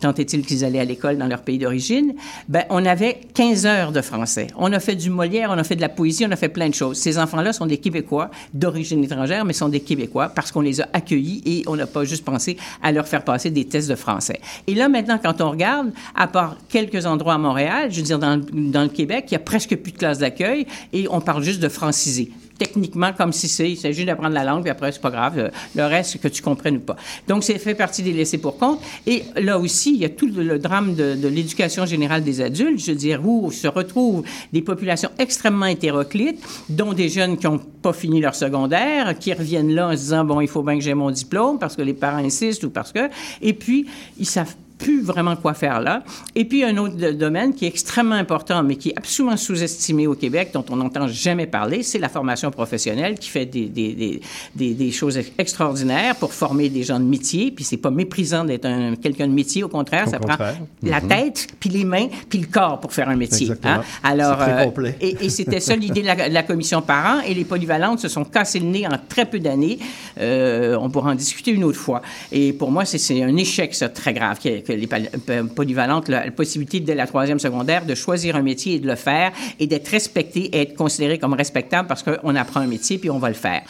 [0.00, 2.14] tant est-il qu'ils allaient à l'école dans leur pays d'origine,
[2.48, 4.48] ben, on avait 15 heures de français.
[4.56, 6.68] On a fait du Molière, on a fait de la poésie, on a fait plein
[6.68, 6.98] de choses.
[6.98, 10.88] Ces enfants-là sont des Québécois d'origine étrangère, mais sont des Québécois parce qu'on les a
[10.92, 14.40] accueillis et on n'a pas juste pensé à leur faire passer des tests de français.
[14.66, 18.18] Et là, maintenant, quand on regarde, à part quelques endroits à Montréal, je veux dire,
[18.18, 21.42] dans, dans le Québec, il y a presque plus de classes d'accueil et on parle
[21.42, 22.32] juste de franciser.
[22.58, 25.84] Techniquement comme si c'est, il s'agit d'apprendre la langue, puis après, c'est pas grave, le,
[25.84, 26.96] reste, que tu comprennes ou pas.
[27.28, 28.80] Donc, c'est fait partie des laissés pour compte.
[29.06, 32.80] Et là aussi, il y a tout le, drame de, de l'éducation générale des adultes,
[32.80, 37.58] je veux dire, où se retrouvent des populations extrêmement hétéroclites, dont des jeunes qui n'ont
[37.58, 40.84] pas fini leur secondaire, qui reviennent là en se disant, bon, il faut bien que
[40.84, 43.10] j'ai mon diplôme parce que les parents insistent ou parce que...
[43.42, 43.86] Et puis,
[44.18, 46.02] ils savent plus vraiment quoi faire là.
[46.34, 50.14] Et puis, un autre domaine qui est extrêmement important, mais qui est absolument sous-estimé au
[50.14, 54.20] Québec, dont on n'entend jamais parler, c'est la formation professionnelle qui fait des, des,
[54.54, 57.50] des, des, choses extraordinaires pour former des gens de métier.
[57.52, 59.62] Puis, c'est pas méprisant d'être un, quelqu'un de métier.
[59.62, 60.56] Au contraire, Au ça contraire.
[60.56, 61.08] prend la Mhm.
[61.08, 63.50] tête, puis les mains, puis le corps pour faire un métier.
[63.64, 63.82] Hein.
[64.02, 64.96] Alors, C'est très euh, complet.
[65.00, 67.20] et, et c'était ça l'idée de la, de la commission parents.
[67.26, 69.78] Et les polyvalentes se sont cassées le nez en très peu d'années.
[70.18, 72.02] Euh, on pourra en discuter une autre fois.
[72.32, 75.08] Et pour moi, c'est- c'est un échec, ça, très grave, que les p-
[75.54, 79.32] polyvalentes, la, possibilité dès la troisième secondaire de choisir un métier et de le faire
[79.60, 83.18] et d'être respecté et être considéré comme respectable parce qu'on apprend un métier puis on
[83.18, 83.62] va le faire.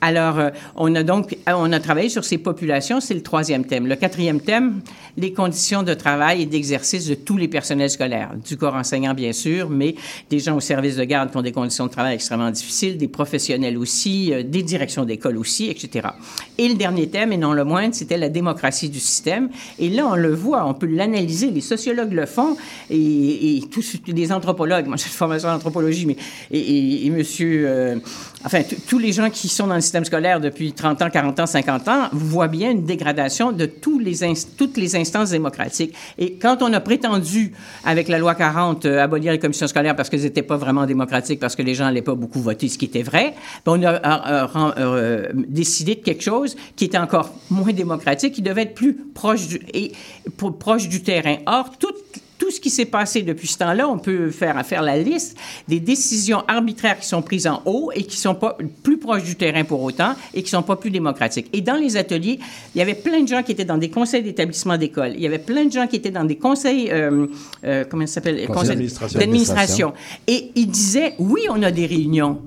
[0.00, 3.64] Alors, euh, on a donc, euh, on a travaillé sur ces populations, c'est le troisième
[3.64, 3.86] thème.
[3.86, 4.80] Le quatrième thème,
[5.16, 9.32] les conditions de travail et d'exercice de tous les personnels scolaires, du corps enseignant bien
[9.32, 9.94] sûr, mais
[10.30, 13.08] des gens au service de garde qui ont des conditions de travail extrêmement difficiles, des
[13.08, 16.08] professionnels aussi, euh, des directions d'école aussi, etc.
[16.58, 19.48] Et le dernier thème, et non le moindre, c'était la démocratie du système.
[19.78, 22.56] Et là, on le on peut l'analyser, les sociologues le font,
[22.90, 26.16] et, tous les anthropologues, moi j'ai une formation en anthropologie, mais
[26.50, 27.96] et, et- monsieur, euh,
[28.44, 31.46] enfin, tous les gens qui sont dans le système scolaire depuis 30 ans, 40 ans,
[31.46, 34.12] 50 ans voient bien une dégradation de tous les
[34.56, 35.94] toutes les instances démocratiques.
[36.18, 37.52] Et quand on a prétendu,
[37.84, 41.40] avec la loi 40, euh, abolir les commissions scolaires parce qu'elles n'étaient pas vraiment démocratiques,
[41.40, 43.34] parce que les gens n'allaient pas beaucoup voter, ce qui était vrai,
[43.64, 48.62] ben, on a euh, décidé de quelque chose qui était encore moins démocratique, qui devait
[48.62, 49.92] être plus proche du, et,
[50.36, 51.36] pro- proche du terrain.
[51.46, 51.92] Or, tout,
[52.38, 55.36] tout ce qui s'est passé depuis ce temps-là, on peut faire, faire la liste
[55.68, 59.36] des décisions arbitraires qui sont prises en haut et qui sont pas plus proches du
[59.36, 61.46] terrain pour autant et qui sont pas plus démocratiques.
[61.52, 62.40] Et dans les ateliers,
[62.74, 65.12] il y avait plein de gens qui étaient dans des conseils d'établissement d'école.
[65.14, 67.26] Il y avait plein de gens qui étaient dans des conseils, euh,
[67.64, 68.44] euh, comment ça s'appelle?
[68.48, 68.88] Conseil
[69.20, 69.92] d'administration.
[70.26, 72.40] Et ils disaient, oui, on a des réunions.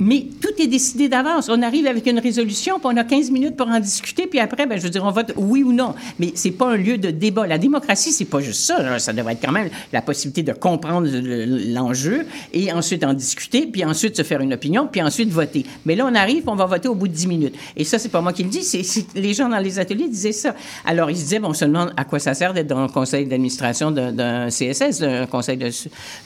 [0.00, 1.48] Mais tout est décidé d'avance.
[1.48, 4.66] On arrive avec une résolution, puis on a 15 minutes pour en discuter, puis après,
[4.66, 5.94] ben, je veux dire, on vote oui ou non.
[6.18, 7.46] Mais c'est pas un lieu de débat.
[7.46, 8.82] La démocratie, c'est pas juste ça.
[8.82, 8.98] là.
[8.98, 13.66] Ça devrait être quand même la possibilité de comprendre le- l'enjeu et ensuite en discuter,
[13.66, 15.64] puis ensuite se faire une opinion, puis ensuite voter.
[15.84, 17.54] Mais là, on arrive, on va voter au bout de 10 minutes.
[17.76, 18.84] Et ça, c'est pas moi qui le dis, c'est
[19.16, 20.54] les gens dans les ateliers disaient ça.
[20.86, 22.88] Alors, ils se disaient, bon, on se demande à quoi ça sert d'être dans le
[22.88, 25.70] conseil d'administration d'un d'un CSS, d'un conseil de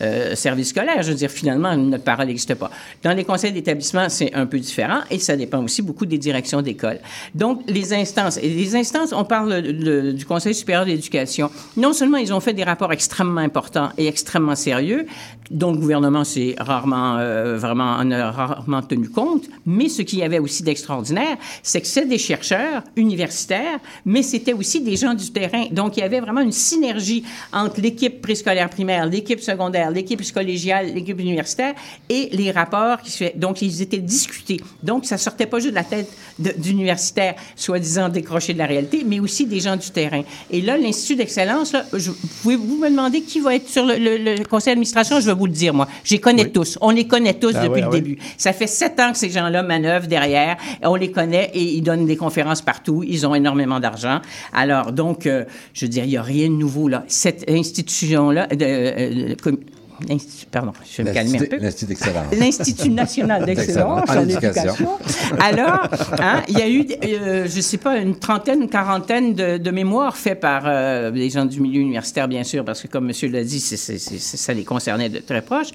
[0.02, 1.02] euh, service scolaire.
[1.02, 2.70] Je veux dire, finalement, notre parole n'existe pas.
[3.02, 6.62] Dans les conseils d'établissement, c'est un peu différent et ça dépend aussi beaucoup des directions
[6.62, 6.98] d'école.
[7.34, 11.50] Donc, les instances, les instances, on parle le- du Conseil supérieur d'éducation.
[11.76, 15.06] Non seulement ils ont fait des rapports extrêmement importants et extrêmement sérieux,
[15.50, 20.18] dont le gouvernement s'est rarement, euh, vraiment, en a rarement tenu compte, mais ce qu'il
[20.18, 25.14] y avait aussi d'extraordinaire, c'est que c'est des chercheurs universitaires, mais c'était aussi des gens
[25.14, 25.64] du terrain.
[25.70, 30.86] Donc, il y avait vraiment une synergie entre l'équipe préscolaire primaire, l'équipe secondaire, l'équipe collégiale,
[30.94, 31.74] l'équipe universitaire
[32.08, 33.34] et les rapports qui se fait.
[33.36, 34.59] Donc, ils étaient discutés.
[34.82, 39.20] Donc, ça sortait pas juste de la tête d'universitaires, soi-disant décrochés de la réalité, mais
[39.20, 40.22] aussi des gens du terrain.
[40.50, 41.74] Et là, l'Institut d'excellence,
[42.42, 45.20] pouvez-vous me demander qui va être sur le, le- le conseil d'administration?
[45.20, 45.88] Je vais vous le dire, moi.
[46.05, 46.78] Je les connais tous.
[46.80, 48.00] On les connaît tous Ah depuis oui, le ah oui.
[48.03, 48.18] début.
[48.38, 50.57] Ça fait sept ans que ces gens-là manœuvrent derrière.
[50.82, 53.03] On les connaît et ils donnent des conférences partout.
[53.07, 54.20] Ils ont énormément d'argent.
[54.53, 55.44] Alors, donc, euh,
[55.74, 57.05] je veux dire, il n'y a rien de nouveau là.
[57.09, 59.34] Cette institution-là, de, euh,
[60.50, 61.62] pardon, je vais me calmer un L'Institut peu.
[61.62, 62.26] l'Institut d'excellence.
[62.38, 64.62] L'Institut national d'excellence En en éducation.
[64.62, 64.88] éducation.
[65.40, 65.88] Alors,
[66.20, 69.59] hein, il y a eu, euh, je ne sais pas, une trentaine, une quarantaine de,
[69.59, 73.07] de mémoires faits par euh, les gens du milieu universitaire, bien sûr, parce que comme
[73.07, 75.68] monsieur l'a dit, ça les concernait de très proche,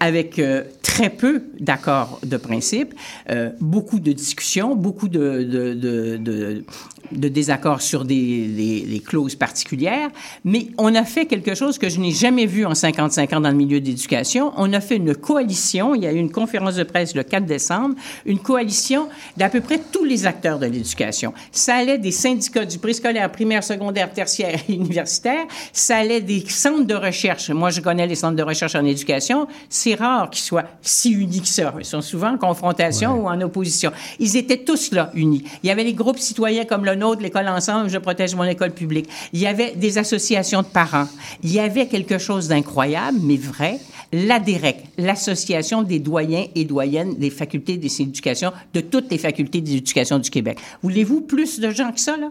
[0.00, 2.94] avec euh, très peu d'accords de principe,
[3.30, 6.64] euh, beaucoup de discussions, beaucoup de, de, de, de-
[7.12, 10.08] de désaccords sur des, des- des clauses particulières,
[10.42, 13.50] mais on a fait quelque chose que je n'ai jamais vu en 55 ans dans
[13.50, 14.52] le milieu d'éducation.
[14.56, 17.44] On a fait une coalition, il y a eu une conférence de presse le 4
[17.44, 17.94] décembre,
[18.26, 21.32] une coalition d'à peu près tous les acteurs de l'éducation.
[21.52, 26.86] Ça allait des syndicats du préscolaire, primaire, secondaire, tertiaire et universitaire, ça allait des centres
[26.86, 27.50] de recherche.
[27.50, 29.46] Moi, je connais les centres de recherche en éducation.
[29.68, 31.74] C'est rare qu'ils soient si unis que ça.
[31.78, 33.92] Ils sont souvent en confrontation ou en opposition.
[34.18, 35.44] Ils étaient tous là, unis.
[35.62, 38.72] Il y avait les groupes citoyens comme le nôtre, l'école ensemble, je protège mon école
[38.72, 39.08] publique.
[39.32, 41.08] Il y avait des associations de parents.
[41.42, 43.80] Il y avait quelque chose d'incroyable, mais vrai.
[44.12, 50.30] L'ADEREC, l'Association des doyens et doyennes des facultés d'éducation, de toutes les facultés d'éducation du
[50.30, 50.58] Québec.
[50.82, 52.30] Voulez-vous plus de gens que ça, là?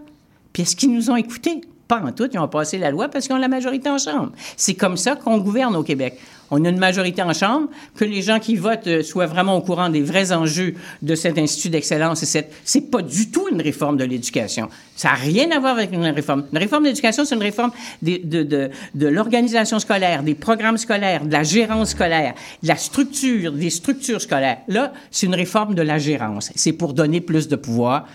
[0.52, 1.62] Puis est-ce qu'ils nous ont écoutés?
[1.88, 4.32] Pas en tout, ils ont passé la loi parce qu'ils ont la majorité en Chambre.
[4.56, 6.18] C'est comme ça qu'on gouverne au Québec.
[6.52, 9.62] On a une majorité en Chambre, que les gens qui votent euh, soient vraiment au
[9.62, 12.22] courant des vrais enjeux de cet Institut d'excellence.
[12.22, 14.70] Et cette, c'est pas du tout une réforme de l'éducation.
[14.96, 16.46] Ça n'a rien à voir avec une réforme.
[16.52, 17.72] Une réforme de l'éducation, c'est une réforme
[18.02, 22.76] des- de, de, de l'organisation scolaire, des programmes scolaires, de la gérance scolaire, de la
[22.78, 24.60] structure, des structures scolaires.
[24.68, 26.52] Là, c'est une réforme de la gérance.
[26.56, 28.08] C'est pour donner plus de pouvoir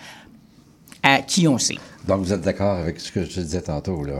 [1.03, 1.77] à qui on sait.
[2.07, 4.19] Donc, vous êtes d'accord avec ce que je disais tantôt, là?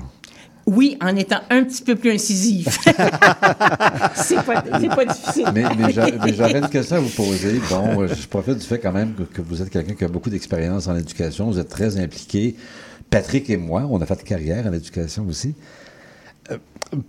[0.72, 2.78] Oui, en étant un petit peu plus incisif.
[4.15, 5.47] c'est pas, pas difficile.
[5.53, 7.59] Mais, mais j'a- mais j'avais une question à vous poser.
[7.72, 10.07] Bon, euh, je profite du fait quand même que, que vous êtes quelqu'un qui a
[10.07, 11.49] beaucoup d'expérience en éducation.
[11.49, 12.55] Vous êtes très impliqué.
[13.09, 15.55] Patrick et moi, on a fait carrière en éducation aussi.
[16.51, 16.57] Euh,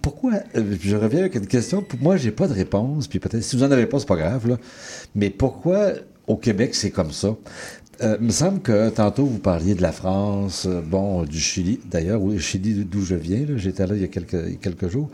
[0.00, 1.82] pourquoi euh, Je reviens avec une question.
[1.82, 3.08] Pour moi, j'ai pas de réponse.
[3.08, 4.48] Puis peut-être si vous en avez pas, c'est pas grave.
[4.48, 4.56] Là.
[5.14, 5.90] Mais pourquoi
[6.26, 7.34] au Québec c'est comme ça?
[8.02, 11.80] Euh, Il me semble que tantôt vous parliez de la France, euh, bon, du Chili.
[11.84, 13.44] D'ailleurs, le Chili d'où je viens.
[13.56, 14.36] J'étais là il y a quelques,
[14.82, 15.10] il jours.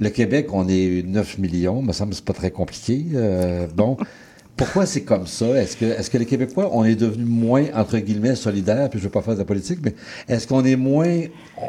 [0.00, 3.04] Le Québec, on est 9 millions, me semble que c'est pas très compliqué.
[3.14, 3.96] Euh, bon,
[4.56, 5.46] pourquoi c'est comme ça?
[5.60, 9.04] Est-ce que, est-ce que les Québécois, on est devenus moins, entre guillemets, solidaires, puis je
[9.04, 9.94] veux pas faire de la politique, mais
[10.28, 11.22] est-ce qu'on est moins,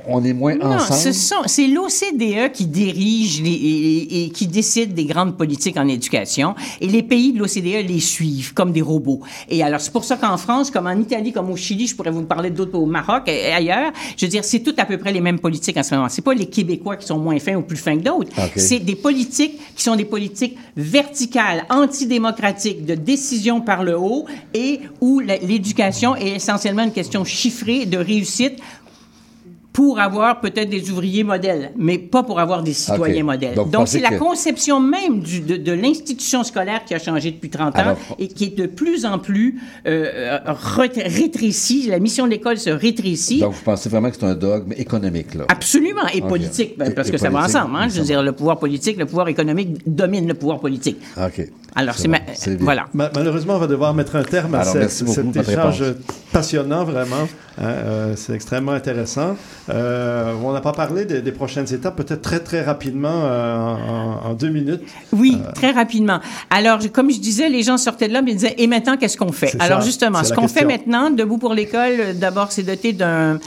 [0.08, 1.00] on est moins Non, ensemble?
[1.00, 5.88] ce sont, c'est l'OCDE qui dirige les, et, et qui décide des grandes politiques en
[5.88, 9.22] éducation, et les pays de l'OCDE les suivent comme des robots.
[9.50, 12.12] Et alors, c'est pour ça qu'en France, comme en Italie, comme au Chili, je pourrais
[12.12, 15.12] vous parler d'autres au Maroc et ailleurs, je veux dire, c'est tout à peu près
[15.12, 16.10] les mêmes politiques en ce moment.
[16.10, 18.32] C'est pas les Québécois qui sont moins fins ou plus fins que d'autres.
[18.56, 24.82] C'est des politiques qui sont des politiques verticales, antidémocratiques, de décision par le haut, et
[25.02, 28.60] où l'éducation est essentiellement une question chiffrée de réussite
[29.76, 33.56] pour avoir peut-être des ouvriers modèles, mais pas pour avoir des citoyens modèles.
[33.56, 37.50] Donc, c'est la que- conception même du- de, de l'institution scolaire qui a changé depuis
[37.50, 41.88] 30 ans Alors- et qui est de plus en plus euh, ret- rétrécie.
[41.90, 43.42] La mission de l'école se rétrécit.
[43.42, 45.44] Donc, vous pensez vraiment que c'est un dogme économique, là?
[45.50, 46.30] Absolument, et OK.
[46.30, 47.76] politique, ben, Et- parce et que ça va ensemble.
[47.76, 47.90] Hein?
[47.90, 50.98] Je veux dire, le pouvoir politique, le pouvoir économique domine le pouvoir politique.
[51.22, 51.50] OK.
[51.78, 52.86] Alors, c'est bon, ma- voilà.
[52.94, 56.04] Ma- malheureusement, on va devoir mettre un terme à cette- beaucoup cet échange réponse.
[56.32, 57.28] passionnant, vraiment.
[57.58, 59.36] Hein, euh, c'est extrêmement intéressant.
[59.70, 63.76] Euh, on n'a pas parlé des, des prochaines étapes, peut-être très, très rapidement, euh,
[64.24, 64.82] en, deux minutes.
[65.12, 66.20] Oui, très rapidement.
[66.50, 69.18] Alors, comme je disais, les gens sortaient de là et me disaient, et maintenant, qu'est-ce
[69.18, 69.56] qu'on fait?
[69.60, 73.40] Alors, ça, justement, ce qu'on fait maintenant, Debout pour l'école, euh, d'abord, c'est doté d'un,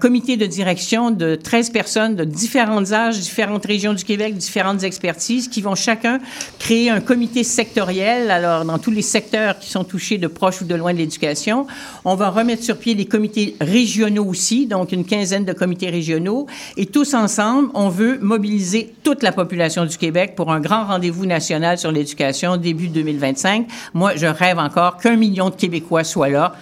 [0.00, 5.48] comité de direction de 13 personnes de différents âges, différentes régions du Québec, différentes expertises,
[5.48, 6.20] qui vont chacun
[6.58, 10.64] créer un comité sectoriel, alors, dans tous les secteurs qui sont touchés de proche ou
[10.64, 11.66] de loin de l'éducation.
[12.04, 16.46] On va remettre sur pied les comités régionaux aussi, donc une quinzaine de comités régionaux.
[16.76, 21.26] Et tous ensemble, on veut mobiliser toute la population du Québec pour un grand rendez-vous
[21.26, 23.66] national sur l'éducation début 2025.
[23.94, 26.54] Moi, je rêve encore qu'un million de Québécois soient là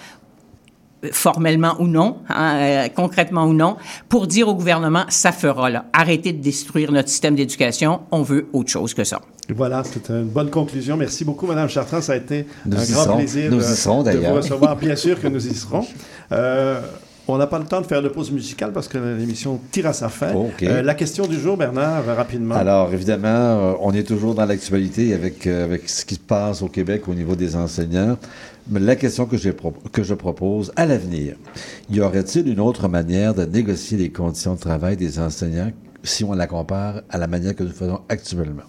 [1.04, 3.76] euh, formellement ou non, hein, euh, concrètement ou non,
[4.08, 5.86] pour dire au gouvernement, ça fera là.
[5.92, 8.00] Arrêtez de détruire notre système d'éducation.
[8.10, 9.20] On veut autre chose que ça.
[9.48, 10.96] Voilà, c'est une bonne conclusion.
[10.96, 12.00] Merci beaucoup, Madame Chartrand.
[12.00, 13.16] Ça a été Nous un grand serons.
[13.16, 14.76] plaisir Nous de, y serons, de vous recevoir.
[14.76, 15.84] Bien sûr que nous y serons.
[16.30, 16.80] Euh,
[17.28, 19.92] on n'a pas le temps de faire de pause musicale parce que l'émission tire à
[19.92, 20.34] sa fin.
[20.62, 22.54] Euh, la question du jour, Bernard, rapidement.
[22.56, 26.62] Alors, évidemment, euh, on est toujours dans l'actualité avec, euh, avec ce qui se passe
[26.62, 28.16] au Québec au niveau des enseignants.
[28.70, 31.36] Mais la question que, j'ai pro- que je propose, à l'avenir,
[31.90, 35.70] y aurait-il une autre manière de négocier les conditions de travail des enseignants
[36.04, 38.62] si on la compare à la manière que nous faisons actuellement?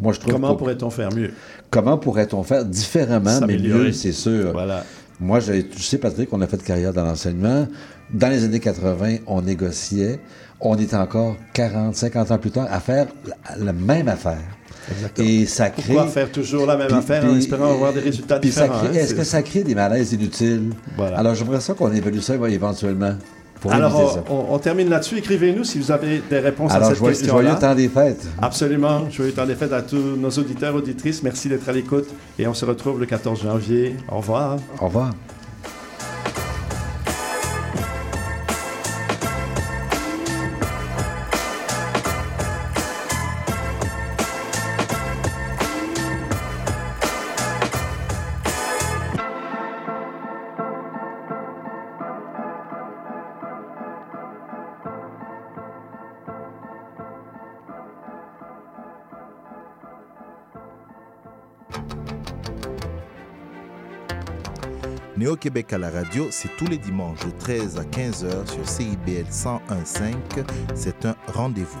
[0.00, 1.30] Moi, je trouve Comment pourrait-on faire mieux?
[1.70, 4.50] Comment pourrait-on faire différemment, mais mieux, c'est sûr.
[4.52, 4.84] Voilà.
[5.22, 7.66] Moi, tu sais, Patrick, on a fait carrière dans l'enseignement.
[8.12, 10.18] Dans les années 80, on négociait.
[10.60, 14.38] On est encore 40, 50 ans plus tard à faire la, la même affaire.
[15.16, 15.94] Et ça crée.
[15.94, 18.74] Pourquoi faire toujours la même Puis- affaire en puis- espérant avoir des résultats différents?
[18.84, 18.92] hein?
[18.92, 20.70] Est-ce que ça crée des malaises inutiles?
[20.96, 21.18] Voilà.
[21.18, 23.14] Alors, j'aimerais ça qu'on évalue ça éventuellement.
[23.62, 24.24] Pour Alors, ça.
[24.28, 25.18] on, termine là-dessus.
[25.18, 27.42] Écrivez-nous si vous avez des réponses Alors, à cette joyeux, question-là.
[27.42, 28.26] joyeux temps des fêtes.
[28.42, 29.08] Absolument.
[29.08, 31.22] Joyeux temps des fêtes à tous nos auditeurs, auditrices.
[31.22, 32.08] Merci d'être à l'écoute.
[32.40, 33.94] Et on se retrouve le 14 janvier.
[34.10, 34.56] Au revoir.
[34.80, 35.12] Au revoir.
[65.32, 70.14] Néo-Québec à la radio, c'est tous les dimanches de 13 à 15h sur CIBL 101.5.
[70.74, 71.80] C'est un rendez-vous.